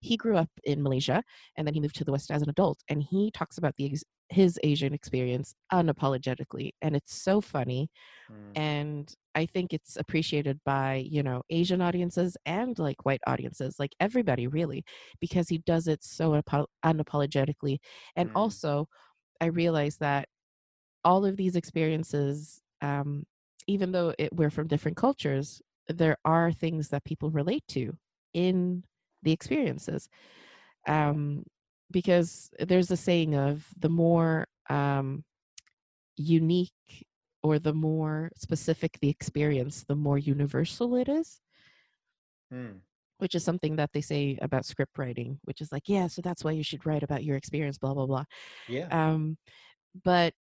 He 0.00 0.16
grew 0.16 0.36
up 0.36 0.50
in 0.64 0.82
Malaysia 0.82 1.22
and 1.56 1.66
then 1.66 1.74
he 1.74 1.80
moved 1.80 1.96
to 1.96 2.04
the 2.04 2.12
West 2.12 2.30
as 2.30 2.42
an 2.42 2.50
adult, 2.50 2.80
and 2.88 3.02
he 3.02 3.30
talks 3.32 3.58
about 3.58 3.76
the 3.76 3.86
ex- 3.92 4.04
his 4.30 4.58
Asian 4.62 4.94
experience 4.94 5.54
unapologetically, 5.72 6.70
and 6.82 6.96
it's 6.96 7.14
so 7.22 7.40
funny, 7.40 7.90
Mm. 8.30 8.56
and 8.56 9.14
I 9.34 9.46
think 9.46 9.72
it's 9.72 9.96
appreciated 9.96 10.60
by 10.64 10.96
you 11.08 11.22
know 11.22 11.42
Asian 11.50 11.80
audiences 11.82 12.36
and 12.46 12.78
like 12.78 13.04
white 13.04 13.20
audiences, 13.26 13.76
like 13.78 13.94
everybody 14.00 14.46
really, 14.48 14.84
because 15.20 15.48
he 15.48 15.58
does 15.58 15.88
it 15.88 16.02
so 16.04 16.34
apo- 16.36 16.66
unapologetically, 16.84 17.78
and 18.16 18.28
Mm. 18.28 18.34
also 18.34 18.88
I 19.40 19.46
realize 19.46 19.98
that 19.98 20.28
all 21.04 21.24
of 21.24 21.36
these 21.36 21.56
experiences, 21.56 22.60
um, 22.82 23.24
even 23.66 23.92
though 23.92 24.14
it, 24.18 24.34
we're 24.34 24.50
from 24.50 24.66
different 24.68 24.96
cultures, 24.96 25.62
there 25.88 26.16
are 26.24 26.52
things 26.52 26.88
that 26.88 27.04
people 27.04 27.30
relate 27.30 27.64
to 27.68 27.96
in 28.34 28.84
the 29.22 29.32
experiences. 29.32 30.08
Um, 30.86 31.44
because 31.90 32.50
there's 32.58 32.90
a 32.90 32.96
saying 32.96 33.34
of 33.34 33.66
the 33.78 33.88
more 33.88 34.46
um, 34.68 35.24
unique 36.16 37.06
or 37.42 37.58
the 37.58 37.72
more 37.72 38.30
specific 38.36 38.98
the 39.00 39.08
experience, 39.08 39.84
the 39.88 39.96
more 39.96 40.18
universal 40.18 40.96
it 40.96 41.08
is, 41.08 41.40
Mm. 42.52 42.80
which 43.18 43.34
is 43.34 43.44
something 43.44 43.76
that 43.76 43.90
they 43.92 44.00
say 44.00 44.38
about 44.42 44.66
script 44.66 44.98
writing, 44.98 45.38
which 45.44 45.60
is 45.60 45.72
like, 45.72 45.88
yeah, 45.88 46.06
so 46.06 46.20
that's 46.22 46.44
why 46.44 46.50
you 46.50 46.62
should 46.64 46.84
write 46.84 47.02
about 47.02 47.24
your 47.24 47.36
experience, 47.36 47.78
blah, 47.78 47.94
blah, 47.94 48.06
blah. 48.06 48.24
Yeah. 48.68 48.88
Um, 48.90 49.36
but 50.04 50.34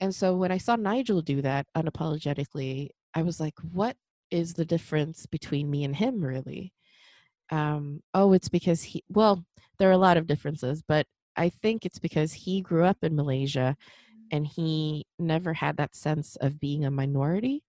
and 0.00 0.14
so 0.14 0.36
when 0.36 0.52
I 0.52 0.58
saw 0.58 0.76
Nigel 0.76 1.20
do 1.20 1.42
that 1.42 1.66
unapologetically, 1.76 2.90
I 3.14 3.22
was 3.22 3.40
like, 3.40 3.54
what 3.72 3.96
is 4.30 4.54
the 4.54 4.64
difference 4.64 5.26
between 5.26 5.70
me 5.70 5.84
and 5.84 5.96
him 5.96 6.22
really? 6.22 6.72
Um, 7.50 8.00
oh, 8.14 8.32
it's 8.32 8.48
because 8.48 8.82
he 8.82 9.02
well, 9.08 9.44
there 9.78 9.88
are 9.88 9.92
a 9.92 9.98
lot 9.98 10.16
of 10.16 10.26
differences, 10.26 10.82
but 10.86 11.06
I 11.36 11.48
think 11.48 11.84
it's 11.84 11.98
because 11.98 12.32
he 12.32 12.60
grew 12.60 12.84
up 12.84 12.98
in 13.02 13.16
Malaysia 13.16 13.76
and 14.30 14.46
he 14.46 15.06
never 15.18 15.52
had 15.52 15.76
that 15.76 15.94
sense 15.94 16.36
of 16.36 16.60
being 16.60 16.84
a 16.84 16.90
minority. 16.90 17.62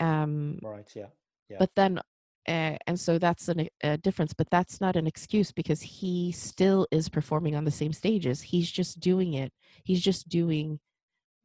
Um, 0.00 0.58
right. 0.62 0.90
Yeah. 0.94 1.06
Yeah. 1.48 1.56
but 1.58 1.70
then 1.76 1.98
uh, 2.48 2.76
and 2.86 2.98
so 2.98 3.18
that's 3.18 3.48
an, 3.48 3.68
a 3.82 3.96
difference 3.98 4.32
but 4.32 4.48
that's 4.50 4.80
not 4.80 4.96
an 4.96 5.06
excuse 5.06 5.52
because 5.52 5.80
he 5.80 6.32
still 6.32 6.86
is 6.90 7.08
performing 7.08 7.54
on 7.54 7.64
the 7.64 7.70
same 7.70 7.92
stages 7.92 8.40
he's 8.40 8.70
just 8.70 9.00
doing 9.00 9.34
it 9.34 9.52
he's 9.84 10.00
just 10.00 10.28
doing 10.28 10.78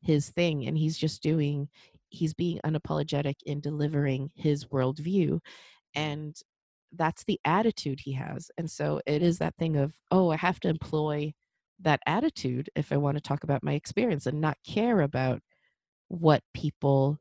his 0.01 0.29
thing 0.29 0.65
and 0.65 0.77
he's 0.77 0.97
just 0.97 1.21
doing 1.21 1.69
he's 2.09 2.33
being 2.33 2.59
unapologetic 2.65 3.35
in 3.45 3.61
delivering 3.61 4.31
his 4.35 4.65
worldview 4.65 5.39
and 5.95 6.35
that's 6.93 7.23
the 7.23 7.39
attitude 7.45 7.99
he 8.01 8.13
has 8.13 8.51
and 8.57 8.69
so 8.69 8.99
it 9.05 9.21
is 9.21 9.37
that 9.37 9.55
thing 9.55 9.77
of 9.77 9.93
oh 10.11 10.29
i 10.29 10.35
have 10.35 10.59
to 10.59 10.67
employ 10.67 11.33
that 11.79 12.01
attitude 12.05 12.69
if 12.75 12.91
i 12.91 12.97
want 12.97 13.15
to 13.15 13.21
talk 13.21 13.43
about 13.43 13.63
my 13.63 13.73
experience 13.73 14.25
and 14.25 14.41
not 14.41 14.57
care 14.67 15.01
about 15.01 15.41
what 16.09 16.43
people 16.53 17.17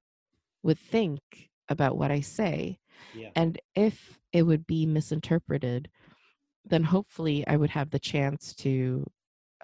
would 0.62 0.78
think 0.78 1.20
about 1.68 1.96
what 1.96 2.10
i 2.10 2.20
say 2.20 2.78
yeah. 3.14 3.30
and 3.36 3.60
if 3.76 4.18
it 4.32 4.42
would 4.42 4.66
be 4.66 4.84
misinterpreted 4.86 5.88
then 6.64 6.84
hopefully 6.84 7.46
I 7.46 7.56
would 7.56 7.70
have 7.70 7.90
the 7.90 7.98
chance 7.98 8.54
to 8.56 9.06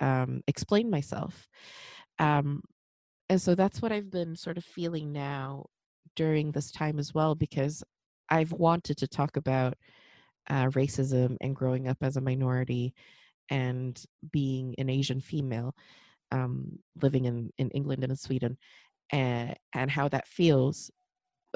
um, 0.01 0.43
explain 0.47 0.91
myself. 0.91 1.49
Um, 2.19 2.63
and 3.29 3.41
so 3.41 3.55
that's 3.55 3.83
what 3.83 3.93
I've 3.93 4.11
been 4.11 4.37
sort 4.37 4.57
of 4.57 4.65
feeling 4.65 5.13
now 5.13 5.67
during 6.15 6.53
this 6.53 6.71
time 6.71 6.99
as 6.99 7.13
well, 7.13 7.35
because 7.35 7.83
I've 8.31 8.53
wanted 8.53 8.99
to 8.99 9.09
talk 9.09 9.37
about 9.37 9.75
uh, 10.49 10.67
racism 10.69 11.37
and 11.41 11.57
growing 11.57 11.89
up 11.89 11.99
as 12.03 12.17
a 12.17 12.21
minority 12.21 12.95
and 13.51 14.03
being 14.33 14.75
an 14.79 14.91
Asian 14.91 15.21
female 15.21 15.75
um, 16.33 16.79
living 17.03 17.27
in, 17.27 17.53
in 17.59 17.71
England 17.71 18.05
and 18.05 18.13
in 18.13 18.17
Sweden 18.17 18.59
and, 19.11 19.57
and 19.75 19.91
how 19.91 20.09
that 20.09 20.29
feels. 20.29 20.91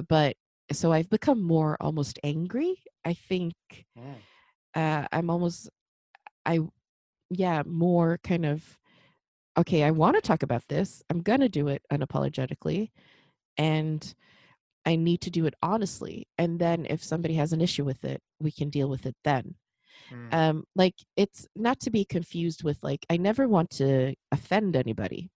But 0.09 0.37
so 0.73 0.93
I've 0.93 1.11
become 1.11 1.43
more 1.43 1.77
almost 1.81 2.19
angry. 2.25 2.83
I 3.05 3.15
think 3.15 3.55
Mm. 3.97 4.23
uh, 4.75 5.07
I'm 5.13 5.31
almost, 5.31 5.69
I, 6.47 6.61
yeah, 7.31 7.63
more 7.67 8.19
kind 8.25 8.47
of, 8.47 8.79
okay, 9.59 9.85
I 9.85 9.91
want 9.91 10.17
to 10.17 10.23
talk 10.23 10.43
about 10.43 10.69
this. 10.69 11.03
I'm 11.11 11.23
going 11.23 11.41
to 11.41 11.49
do 11.49 11.69
it 11.69 11.83
unapologetically. 11.93 12.91
And 13.59 14.15
I 14.87 14.97
need 14.97 15.21
to 15.23 15.31
do 15.31 15.47
it 15.47 15.55
honestly. 15.62 16.27
And 16.38 16.59
then 16.59 16.87
if 16.88 17.03
somebody 17.03 17.35
has 17.35 17.53
an 17.53 17.61
issue 17.61 17.85
with 17.85 18.05
it, 18.05 18.21
we 18.40 18.51
can 18.51 18.71
deal 18.71 18.88
with 18.88 19.07
it 19.07 19.16
then. 19.25 19.55
Mm. 20.11 20.35
Um, 20.35 20.64
like 20.75 20.95
it's 21.16 21.47
not 21.55 21.81
to 21.81 21.90
be 21.90 22.05
confused 22.05 22.64
with 22.64 22.79
like, 22.83 23.05
I 23.11 23.16
never 23.16 23.47
want 23.49 23.71
to 23.73 24.14
offend 24.33 24.77
anybody. 24.77 25.31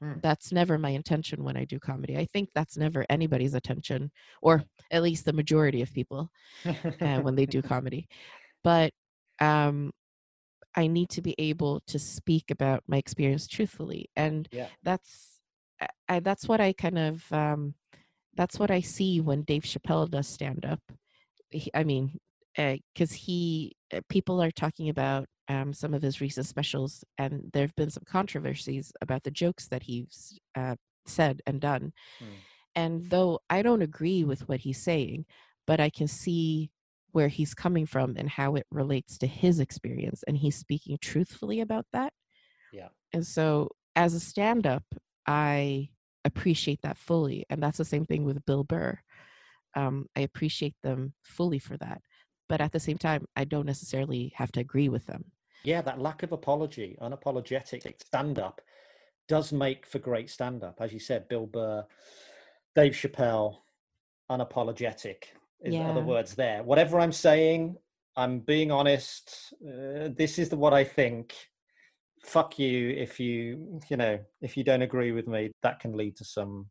Hmm. 0.00 0.14
That's 0.22 0.52
never 0.52 0.76
my 0.76 0.90
intention 0.90 1.44
when 1.44 1.56
I 1.56 1.64
do 1.64 1.78
comedy. 1.78 2.16
I 2.16 2.26
think 2.26 2.50
that's 2.54 2.76
never 2.76 3.06
anybody's 3.08 3.54
intention, 3.54 4.10
or 4.42 4.64
at 4.90 5.02
least 5.02 5.24
the 5.24 5.32
majority 5.32 5.82
of 5.82 5.92
people 5.92 6.30
uh, 6.66 7.20
when 7.20 7.36
they 7.36 7.46
do 7.46 7.62
comedy. 7.74 8.08
But 8.64 8.92
um, 9.40 9.92
I 10.76 10.88
need 10.88 11.10
to 11.10 11.22
be 11.22 11.34
able 11.38 11.80
to 11.86 11.98
speak 11.98 12.50
about 12.50 12.82
my 12.88 12.96
experience 12.96 13.46
truthfully, 13.46 14.10
and 14.16 14.48
Yeah. 14.50 14.66
that's 14.82 15.40
I, 16.08 16.20
that's 16.20 16.48
what 16.48 16.60
I 16.60 16.72
kind 16.72 16.98
of 16.98 17.32
um, 17.32 17.74
that's 18.36 18.58
what 18.58 18.70
I 18.70 18.80
see 18.80 19.20
when 19.20 19.42
Dave 19.42 19.62
Chappelle 19.62 20.10
does 20.10 20.26
stand 20.26 20.64
up. 20.64 20.80
I 21.74 21.84
mean, 21.84 22.18
because 22.56 23.12
he 23.12 23.76
uh, 23.92 24.00
people 24.08 24.42
are 24.42 24.50
talking 24.50 24.88
about 24.88 25.26
um, 25.48 25.72
some 25.72 25.94
of 25.94 26.02
his 26.02 26.20
recent 26.20 26.46
specials, 26.46 27.04
and 27.18 27.50
there 27.52 27.62
have 27.62 27.76
been 27.76 27.90
some 27.90 28.04
controversies 28.06 28.92
about 29.00 29.22
the 29.22 29.30
jokes 29.30 29.68
that 29.68 29.82
he's 29.82 30.38
uh, 30.56 30.76
said 31.06 31.42
and 31.46 31.60
done. 31.60 31.92
Mm. 32.20 32.26
And 32.76 33.10
though 33.10 33.40
I 33.50 33.62
don't 33.62 33.82
agree 33.82 34.24
with 34.24 34.48
what 34.48 34.60
he's 34.60 34.82
saying, 34.82 35.26
but 35.66 35.80
I 35.80 35.90
can 35.90 36.08
see 36.08 36.70
where 37.12 37.28
he's 37.28 37.54
coming 37.54 37.86
from 37.86 38.14
and 38.16 38.28
how 38.28 38.56
it 38.56 38.66
relates 38.72 39.18
to 39.18 39.26
his 39.26 39.60
experience, 39.60 40.24
and 40.26 40.36
he's 40.36 40.56
speaking 40.56 40.98
truthfully 41.00 41.60
about 41.60 41.86
that. 41.92 42.12
Yeah. 42.72 42.88
And 43.12 43.24
so, 43.24 43.68
as 43.94 44.14
a 44.14 44.20
stand 44.20 44.66
up, 44.66 44.84
I 45.26 45.90
appreciate 46.24 46.80
that 46.82 46.98
fully. 46.98 47.44
And 47.50 47.62
that's 47.62 47.78
the 47.78 47.84
same 47.84 48.04
thing 48.04 48.24
with 48.24 48.44
Bill 48.44 48.64
Burr. 48.64 48.98
Um, 49.74 50.06
I 50.16 50.20
appreciate 50.20 50.74
them 50.82 51.14
fully 51.22 51.58
for 51.58 51.76
that. 51.78 52.00
But 52.48 52.60
at 52.60 52.72
the 52.72 52.80
same 52.80 52.98
time, 52.98 53.26
I 53.34 53.44
don't 53.44 53.66
necessarily 53.66 54.32
have 54.36 54.52
to 54.52 54.60
agree 54.60 54.88
with 54.88 55.06
them. 55.06 55.24
yeah, 55.64 55.80
that 55.82 56.00
lack 56.00 56.22
of 56.22 56.32
apology, 56.32 56.96
unapologetic 57.00 58.00
stand 58.04 58.38
up 58.38 58.60
does 59.26 59.52
make 59.52 59.86
for 59.86 59.98
great 59.98 60.28
stand 60.28 60.62
up. 60.62 60.76
As 60.80 60.92
you 60.92 60.98
said, 61.00 61.28
Bill 61.28 61.46
Burr, 61.46 61.86
Dave 62.76 62.92
Chappelle, 62.92 63.56
unapologetic 64.30 65.24
is 65.60 65.74
other 65.74 66.02
words 66.02 66.34
there. 66.34 66.62
Whatever 66.62 67.00
I'm 67.00 67.12
saying, 67.12 67.76
I'm 68.16 68.40
being 68.40 68.70
honest. 68.70 69.54
Uh, 69.62 70.08
this 70.16 70.38
is 70.38 70.50
the, 70.50 70.56
what 70.56 70.74
I 70.74 70.84
think. 70.84 71.34
Fuck 72.24 72.58
you 72.58 72.90
if 72.90 73.20
you, 73.20 73.80
you 73.90 73.96
know, 73.96 74.18
if 74.40 74.56
you 74.56 74.64
don't 74.64 74.82
agree 74.82 75.12
with 75.12 75.28
me, 75.28 75.50
that 75.62 75.78
can 75.80 75.92
lead 75.96 76.16
to 76.16 76.24
some 76.24 76.68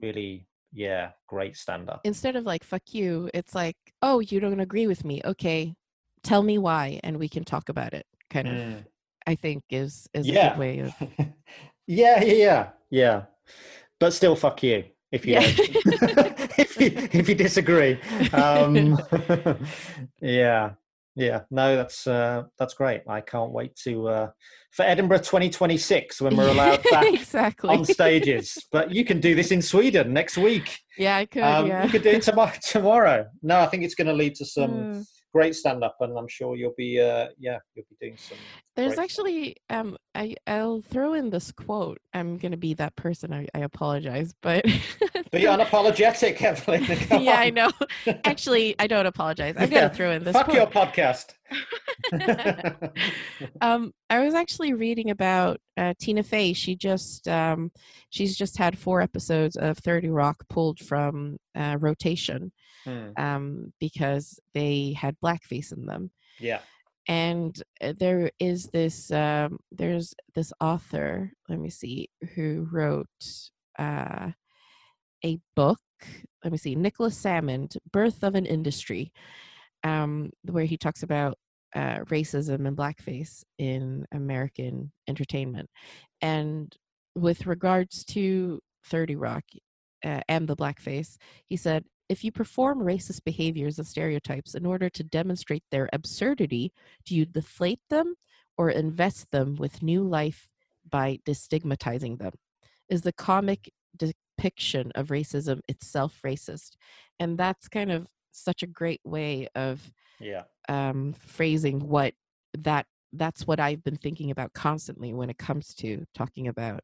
really, 0.00 0.46
yeah, 0.72 1.10
great 1.26 1.56
stand 1.56 1.88
up. 1.88 2.02
Instead 2.04 2.36
of 2.36 2.44
like, 2.44 2.62
fuck 2.62 2.82
you, 2.92 3.30
it's 3.32 3.54
like, 3.54 3.76
oh, 4.02 4.20
you 4.20 4.40
don't 4.40 4.60
agree 4.60 4.86
with 4.86 5.04
me. 5.04 5.20
Okay, 5.24 5.74
tell 6.22 6.42
me 6.42 6.58
why, 6.58 7.00
and 7.02 7.16
we 7.18 7.28
can 7.28 7.44
talk 7.44 7.68
about 7.70 7.94
it. 7.94 8.04
Kind 8.30 8.48
of, 8.48 8.54
Mm. 8.54 8.84
I 9.26 9.34
think, 9.34 9.64
is 9.70 10.06
is 10.14 10.28
a 10.28 10.32
Yeah. 10.32 10.50
good 10.50 10.58
way 10.58 10.78
of. 10.80 10.94
yeah, 11.86 12.22
yeah, 12.22 12.32
yeah, 12.34 12.68
yeah. 12.90 13.22
But 13.98 14.12
still, 14.12 14.36
fuck 14.36 14.62
you 14.62 14.84
if 15.10 15.24
you 15.26 15.32
Yeah. 15.34 15.40
if 16.58 16.78
you 16.80 16.90
if 17.12 17.28
you 17.28 17.34
disagree. 17.34 17.98
Um, 18.32 18.98
yeah, 20.20 20.72
yeah. 21.18 21.40
No, 21.50 21.76
that's 21.76 22.06
uh, 22.06 22.44
that's 22.58 22.74
great. 22.74 23.02
I 23.08 23.20
can't 23.20 23.50
wait 23.50 23.74
to 23.84 24.08
uh, 24.08 24.30
for 24.70 24.84
Edinburgh 24.84 25.18
2026 25.18 26.20
when 26.20 26.36
we're 26.36 26.48
allowed 26.48 26.82
back 26.90 27.12
exactly. 27.12 27.76
on 27.76 27.84
stages. 27.84 28.56
But 28.72 28.92
you 28.92 29.04
can 29.04 29.20
do 29.20 29.34
this 29.34 29.50
in 29.50 29.60
Sweden 29.60 30.12
next 30.12 30.38
week. 30.38 30.78
yeah, 30.96 31.16
I 31.16 31.26
could. 31.26 31.42
Um, 31.42 31.66
yeah. 31.66 31.84
You 31.84 31.90
could 31.90 32.02
do 32.02 32.10
it 32.10 32.22
tomorrow. 32.30 32.52
Tomorrow. 32.62 33.26
No, 33.42 33.60
I 33.60 33.66
think 33.66 33.82
it's 33.82 33.94
going 33.94 34.06
to 34.06 34.12
lead 34.14 34.34
to 34.36 34.44
some 34.44 34.70
Mm. 34.70 35.06
Great 35.38 35.54
stand 35.54 35.84
up, 35.84 35.96
and 36.00 36.18
I'm 36.18 36.26
sure 36.26 36.56
you'll 36.56 36.74
be 36.76 37.00
uh, 37.00 37.28
yeah, 37.38 37.58
you'll 37.74 37.86
be 37.88 37.96
doing 38.00 38.16
some. 38.16 38.36
There's 38.74 38.98
actually 38.98 39.54
um 39.70 39.96
I 40.16 40.34
I'll 40.48 40.82
throw 40.82 41.14
in 41.14 41.30
this 41.30 41.52
quote. 41.52 41.98
I'm 42.12 42.38
gonna 42.38 42.56
be 42.56 42.74
that 42.74 42.96
person. 42.96 43.32
I, 43.32 43.46
I 43.54 43.60
apologize, 43.60 44.34
but 44.42 44.64
Be 45.30 45.42
unapologetic, 45.42 46.42
Evelyn. 46.50 46.84
Yeah, 47.24 47.38
I 47.38 47.50
know. 47.50 47.70
Actually, 48.24 48.74
I 48.80 48.88
don't 48.88 49.06
apologize. 49.06 49.54
I'm 49.56 49.70
Yeah, 49.70 49.82
gonna 49.82 49.94
throw 49.94 50.10
in 50.10 50.24
this 50.24 50.32
Fuck 50.32 50.52
your 50.52 50.66
podcast. 50.66 51.34
um, 53.60 53.92
I 54.10 54.20
was 54.24 54.34
actually 54.34 54.72
reading 54.72 55.10
about 55.10 55.60
uh, 55.76 55.94
Tina 56.00 56.22
Fey. 56.24 56.52
She 56.52 56.74
just 56.74 57.28
um, 57.28 57.70
she's 58.10 58.36
just 58.36 58.58
had 58.58 58.76
four 58.76 59.00
episodes 59.00 59.56
of 59.56 59.78
Thirty 59.78 60.08
Rock 60.08 60.44
pulled 60.48 60.80
from 60.80 61.38
uh, 61.54 61.76
rotation 61.78 62.50
Hmm, 62.84 63.10
um, 63.16 63.72
because 63.80 64.38
they 64.54 64.94
had 64.98 65.16
blackface 65.22 65.72
in 65.72 65.86
them. 65.86 66.10
Yeah. 66.38 66.60
and 67.08 67.60
uh, 67.82 67.94
there 67.98 68.30
is 68.38 68.66
this 68.66 69.10
um, 69.10 69.58
there's 69.72 70.14
this 70.34 70.52
author 70.60 71.32
let 71.48 71.58
me 71.58 71.70
see 71.70 72.08
who 72.34 72.68
wrote 72.70 73.06
uh, 73.78 74.30
a 75.24 75.38
book 75.56 75.80
let 76.44 76.52
me 76.52 76.58
see 76.58 76.74
nicholas 76.76 77.16
sammond 77.16 77.76
birth 77.92 78.22
of 78.22 78.34
an 78.34 78.46
industry 78.46 79.10
um, 79.84 80.30
where 80.42 80.64
he 80.66 80.76
talks 80.76 81.02
about 81.02 81.36
uh, 81.74 81.98
racism 82.10 82.66
and 82.68 82.76
blackface 82.76 83.42
in 83.58 84.06
american 84.12 84.92
entertainment 85.08 85.68
and 86.22 86.76
with 87.16 87.46
regards 87.46 88.04
to 88.04 88.60
30 88.86 89.16
rock 89.16 89.44
uh, 90.04 90.20
and 90.28 90.46
the 90.46 90.56
blackface 90.56 91.16
he 91.48 91.56
said 91.56 91.84
if 92.08 92.24
you 92.24 92.32
perform 92.32 92.80
racist 92.80 93.24
behaviors 93.24 93.78
and 93.78 93.86
stereotypes 93.86 94.54
in 94.54 94.64
order 94.64 94.88
to 94.88 95.02
demonstrate 95.04 95.64
their 95.70 95.88
absurdity, 95.92 96.72
do 97.04 97.14
you 97.14 97.26
deflate 97.26 97.80
them 97.90 98.14
or 98.56 98.70
invest 98.70 99.30
them 99.30 99.56
with 99.56 99.82
new 99.82 100.02
life 100.02 100.48
by 100.88 101.18
destigmatizing 101.26 102.18
them? 102.18 102.32
Is 102.88 103.02
the 103.02 103.12
comic 103.12 103.70
depiction 103.96 104.90
of 104.94 105.08
racism 105.08 105.60
itself 105.68 106.18
racist? 106.24 106.76
And 107.20 107.36
that's 107.36 107.68
kind 107.68 107.92
of 107.92 108.06
such 108.32 108.62
a 108.62 108.66
great 108.66 109.00
way 109.04 109.48
of 109.54 109.92
Yeah. 110.20 110.44
um, 110.68 111.12
phrasing 111.12 111.88
what 111.88 112.14
that 112.56 112.86
that's 113.12 113.46
what 113.46 113.58
I've 113.58 113.82
been 113.82 113.96
thinking 113.96 114.30
about 114.30 114.52
constantly 114.52 115.14
when 115.14 115.30
it 115.30 115.38
comes 115.38 115.74
to 115.76 116.04
talking 116.14 116.46
about 116.46 116.80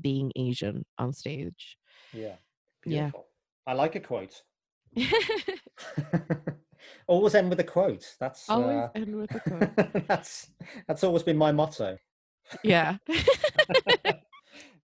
being 0.00 0.32
Asian 0.34 0.86
on 0.96 1.12
stage. 1.12 1.76
Yeah. 2.14 2.36
Yeah. 2.86 3.10
I 3.66 3.74
like 3.74 3.94
a 3.94 4.00
quote. 4.00 4.42
always 7.06 7.34
end 7.34 7.50
with 7.50 7.60
a 7.60 7.64
quote. 7.64 8.14
That's 8.18 8.48
Always 8.48 8.68
uh, 8.76 8.88
end 8.94 9.16
with 9.16 9.34
a 9.34 9.40
quote. 9.92 10.06
that's 10.08 10.48
that's 10.88 11.04
always 11.04 11.22
been 11.22 11.36
my 11.36 11.52
motto. 11.52 11.96
yeah. 12.64 12.96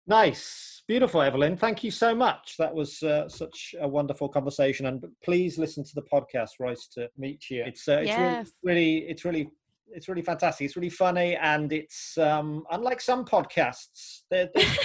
Nice, 0.06 0.82
beautiful, 0.88 1.20
Evelyn. 1.20 1.56
Thank 1.58 1.84
you 1.84 1.90
so 1.90 2.14
much. 2.14 2.54
That 2.58 2.74
was 2.74 3.02
uh, 3.02 3.28
such 3.28 3.74
a 3.78 3.86
wonderful 3.86 4.28
conversation, 4.28 4.86
and 4.86 5.04
please 5.22 5.58
listen 5.58 5.84
to 5.84 5.94
the 5.94 6.02
podcast. 6.02 6.52
Rice 6.60 6.88
to 6.94 7.10
Meet 7.18 7.50
You. 7.50 7.64
It's 7.66 7.86
uh, 7.88 7.98
it's 7.98 8.08
Yes. 8.08 8.50
really, 8.62 8.84
really, 8.84 8.98
it's 9.10 9.24
really, 9.26 9.50
it's 9.88 10.08
really 10.08 10.22
fantastic. 10.22 10.64
It's 10.64 10.76
really 10.76 10.88
funny, 10.88 11.36
and 11.36 11.70
it's 11.74 12.16
um, 12.16 12.64
unlike 12.70 13.02
some 13.02 13.26
podcasts. 13.26 14.20
There, 14.30 14.48
there's, 14.54 14.78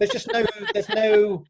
there's 0.00 0.10
just 0.10 0.32
no, 0.32 0.44
there's 0.72 0.88
no. 0.88 1.44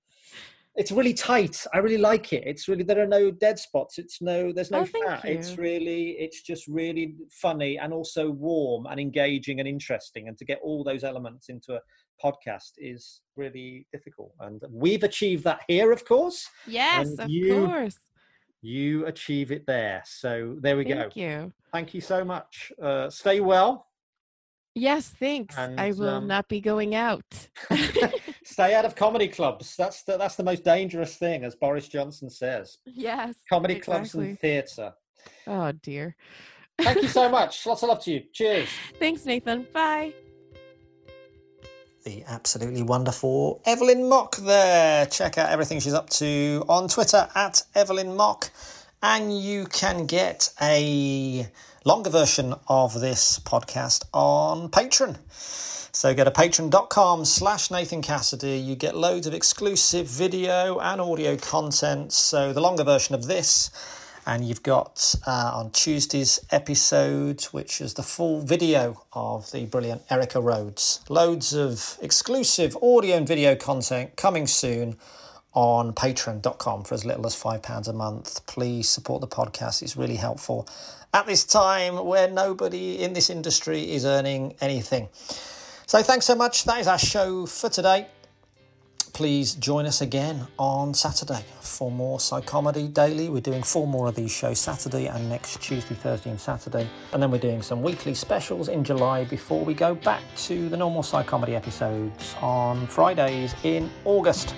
It's 0.77 0.91
really 0.91 1.15
tight. 1.15 1.65
I 1.73 1.79
really 1.79 1.99
like 1.99 2.33
it. 2.33 2.43
It's 2.47 2.67
really 2.67 2.83
there 2.83 3.01
are 3.01 3.07
no 3.07 3.31
dead 3.31 3.59
spots. 3.59 3.97
It's 3.99 4.21
no 4.21 4.53
there's 4.53 4.71
no 4.73 4.81
Oh, 4.81 4.85
fat. 5.07 5.25
It's 5.25 5.57
really 5.57 6.11
it's 6.19 6.43
just 6.43 6.67
really 6.67 7.15
funny 7.31 7.79
and 7.79 7.93
also 7.93 8.31
warm 8.31 8.87
and 8.87 8.99
engaging 8.99 9.61
and 9.61 9.69
interesting. 9.69 10.27
And 10.29 10.37
to 10.39 10.45
get 10.45 10.59
all 10.65 10.83
those 10.83 11.05
elements 11.05 11.49
into 11.49 11.75
a 11.75 11.81
podcast 12.25 12.73
is 12.79 13.21
really 13.37 13.87
difficult. 13.93 14.33
And 14.41 14.61
we've 14.69 15.05
achieved 15.05 15.45
that 15.45 15.61
here, 15.69 15.93
of 15.93 16.05
course. 16.05 16.49
Yes, 16.67 17.07
And 17.09 17.21
of 17.21 17.29
you- 17.31 17.67
course. 17.67 17.97
You 18.67 19.05
achieve 19.05 19.53
it 19.53 19.67
there. 19.67 20.03
So 20.07 20.57
there 20.61 20.75
we 20.79 20.85
Thank 20.85 20.95
go. 20.95 21.01
Thank 21.03 21.17
you. 21.17 21.53
Thank 21.71 21.93
you 21.95 22.01
so 22.01 22.25
much. 22.25 22.73
Uh, 22.83 23.11
stay 23.11 23.41
well. 23.41 23.89
Yes, 24.75 25.11
thanks. 25.21 25.55
And, 25.59 25.79
I 25.79 25.93
will 25.93 26.09
um, 26.09 26.27
not 26.27 26.49
be 26.49 26.63
going 26.63 26.95
out. 26.95 27.23
stay 28.55 28.73
out 28.75 28.85
of 28.85 28.95
comedy 28.95 29.27
clubs. 29.27 29.77
That's 29.77 30.05
the, 30.05 30.17
that's 30.17 30.37
the 30.37 30.45
most 30.45 30.63
dangerous 30.65 31.17
thing, 31.17 31.43
as 31.45 31.57
Boris 31.57 31.89
Johnson 31.89 32.31
says. 32.31 32.79
yes. 32.87 33.35
Comedy 33.51 33.81
clubs 33.81 34.15
and 34.15 34.39
theatre. 34.39 34.93
Oh 35.47 35.73
dear. 35.83 36.15
Thank 36.79 37.03
you 37.03 37.09
so 37.09 37.29
much. 37.39 37.67
Lots 37.67 37.83
of 37.83 37.89
love 37.89 38.03
to 38.05 38.13
you. 38.13 38.23
Cheers. 38.33 38.69
Thanks, 38.99 39.25
Nathan. 39.27 39.67
Bye. 39.73 40.13
the 42.05 42.23
absolutely 42.29 42.83
wonderful 42.83 43.61
Evelyn 43.67 44.09
Mok 44.09 44.37
there. 44.37 45.07
Check 45.07 45.37
out 45.39 45.51
everything 45.51 45.81
she's 45.81 45.95
up 45.95 46.11
to 46.11 46.65
on 46.69 46.87
Twitter 46.89 47.29
at 47.35 47.63
Evelyn 47.75 48.15
Mok. 48.15 48.51
And 49.03 49.37
you 49.39 49.67
can 49.67 50.07
get 50.07 50.51
a 50.63 51.47
longer 51.85 52.09
version 52.09 52.55
of 52.67 52.99
this 52.99 53.39
podcast 53.41 54.05
on 54.15 54.71
Patreon. 54.71 55.19
So 55.95 56.15
go 56.15 56.25
to 56.25 56.31
patreon.com 56.31 57.27
slash 57.27 57.71
Nathan 57.71 58.01
Cassidy. 58.01 58.57
You 58.57 58.75
get 58.75 58.97
loads 58.97 59.27
of 59.27 59.35
exclusive 59.35 60.07
video 60.07 60.79
and 60.79 60.99
audio 60.99 61.37
content. 61.37 62.13
So 62.13 62.55
the 62.55 62.61
longer 62.63 62.85
version 62.85 63.15
of 63.15 63.27
this 63.27 63.71
and 64.27 64.47
you've 64.49 64.63
got 64.63 65.15
uh, 65.27 65.53
on 65.55 65.71
Tuesday's 65.73 66.41
episode, 66.51 67.43
which 67.53 67.83
is 67.83 67.93
the 67.93 68.03
full 68.03 68.41
video 68.41 69.05
of 69.13 69.51
the 69.53 69.67
brilliant 69.67 70.01
Erica 70.09 70.41
Rhodes. 70.41 71.01
Loads 71.11 71.53
of 71.53 71.99
exclusive 72.01 72.77
audio 72.83 73.19
and 73.19 73.29
video 73.29 73.55
content 73.55 74.17
coming 74.17 74.47
soon 74.47 74.97
on 75.55 75.93
patreon.com 75.93 76.85
for 76.85 76.95
as 76.95 77.05
little 77.05 77.27
as 77.27 77.35
£5 77.35 77.89
a 77.89 77.93
month. 77.93 78.47
Please 78.47 78.89
support 78.89 79.21
the 79.21 79.29
podcast, 79.29 79.83
it's 79.83 79.97
really 79.97 80.17
helpful 80.17 80.69
at 81.13 81.27
this 81.27 81.45
time 81.45 82.05
where 82.05 82.29
nobody 82.29 83.01
in 83.01 83.13
this 83.13 83.31
industry 83.31 83.93
is 83.93 84.05
earning 84.05 84.55
anything. 84.61 85.09
So, 85.87 86.03
thanks 86.03 86.27
so 86.27 86.35
much. 86.35 86.65
That 86.65 86.81
is 86.81 86.89
our 86.89 86.99
show 86.99 87.47
for 87.47 87.69
today 87.69 88.09
please 89.15 89.55
join 89.55 89.87
us 89.87 90.01
again 90.01 90.45
on 90.59 90.93
Saturday 90.93 91.45
for 91.61 91.89
more 91.89 92.19
Psychomedy 92.19 92.93
Daily. 92.93 93.29
We're 93.29 93.41
doing 93.41 93.63
four 93.63 93.87
more 93.87 94.09
of 94.09 94.17
these 94.17 94.33
shows 94.33 94.59
Saturday 94.59 95.07
and 95.07 95.29
next 95.29 95.63
Tuesday, 95.63 95.95
Thursday, 95.95 96.31
and 96.31 96.41
Saturday. 96.41 96.89
And 97.13 97.23
then 97.23 97.31
we're 97.31 97.39
doing 97.39 97.63
some 97.63 97.81
weekly 97.81 98.13
specials 98.13 98.69
in 98.69 98.83
July 98.83 99.25
before 99.25 99.65
we 99.65 99.73
go 99.73 99.95
back 99.95 100.23
to 100.39 100.69
the 100.69 100.77
normal 100.77 101.03
Psychomedy 101.03 101.55
episodes 101.55 102.35
on 102.43 102.89
Fridays 102.89 103.55
in 103.63 103.89
August. 104.05 104.53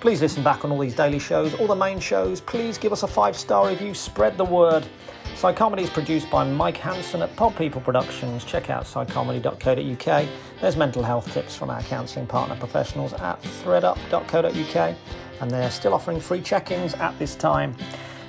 Please 0.00 0.22
listen 0.22 0.42
back 0.42 0.64
on 0.64 0.72
all 0.72 0.78
these 0.78 0.94
daily 0.94 1.18
shows, 1.18 1.54
all 1.54 1.66
the 1.66 1.74
main 1.74 2.00
shows. 2.00 2.40
Please 2.40 2.78
give 2.78 2.90
us 2.90 3.02
a 3.02 3.06
five 3.06 3.36
star 3.36 3.68
review, 3.68 3.92
spread 3.92 4.38
the 4.38 4.44
word. 4.44 4.86
Psychomedy 5.34 5.80
is 5.82 5.90
produced 5.90 6.30
by 6.30 6.42
Mike 6.42 6.78
Hanson 6.78 7.20
at 7.20 7.34
Pod 7.36 7.54
People 7.56 7.82
Productions. 7.82 8.44
Check 8.44 8.70
out 8.70 8.84
psychomedy.co.uk. 8.84 10.28
There's 10.60 10.76
mental 10.76 11.02
health 11.02 11.32
tips 11.32 11.54
from 11.54 11.68
our 11.68 11.82
counselling 11.82 12.26
partner 12.26 12.56
professionals 12.56 13.12
at 13.12 13.42
threadup.co.uk, 13.42 14.96
and 15.40 15.50
they're 15.50 15.70
still 15.70 15.92
offering 15.92 16.18
free 16.18 16.40
check 16.40 16.70
ins 16.70 16.94
at 16.94 17.18
this 17.18 17.34
time. 17.34 17.76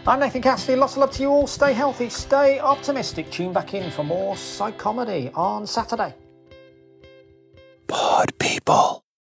I'm 0.06 0.20
Nathan 0.20 0.42
Cassidy. 0.42 0.76
Lots 0.76 0.94
of 0.94 1.00
love 1.00 1.12
to 1.12 1.22
you 1.22 1.30
all. 1.30 1.48
Stay 1.48 1.72
healthy, 1.72 2.10
stay 2.10 2.60
optimistic. 2.60 3.32
Tune 3.32 3.54
back 3.54 3.74
in 3.74 3.92
for 3.92 4.04
more 4.04 4.36
Psychomedy 4.36 5.32
on 5.38 5.66
Saturday. 5.66 6.16
Pod 7.88 8.38
people. 8.40 9.06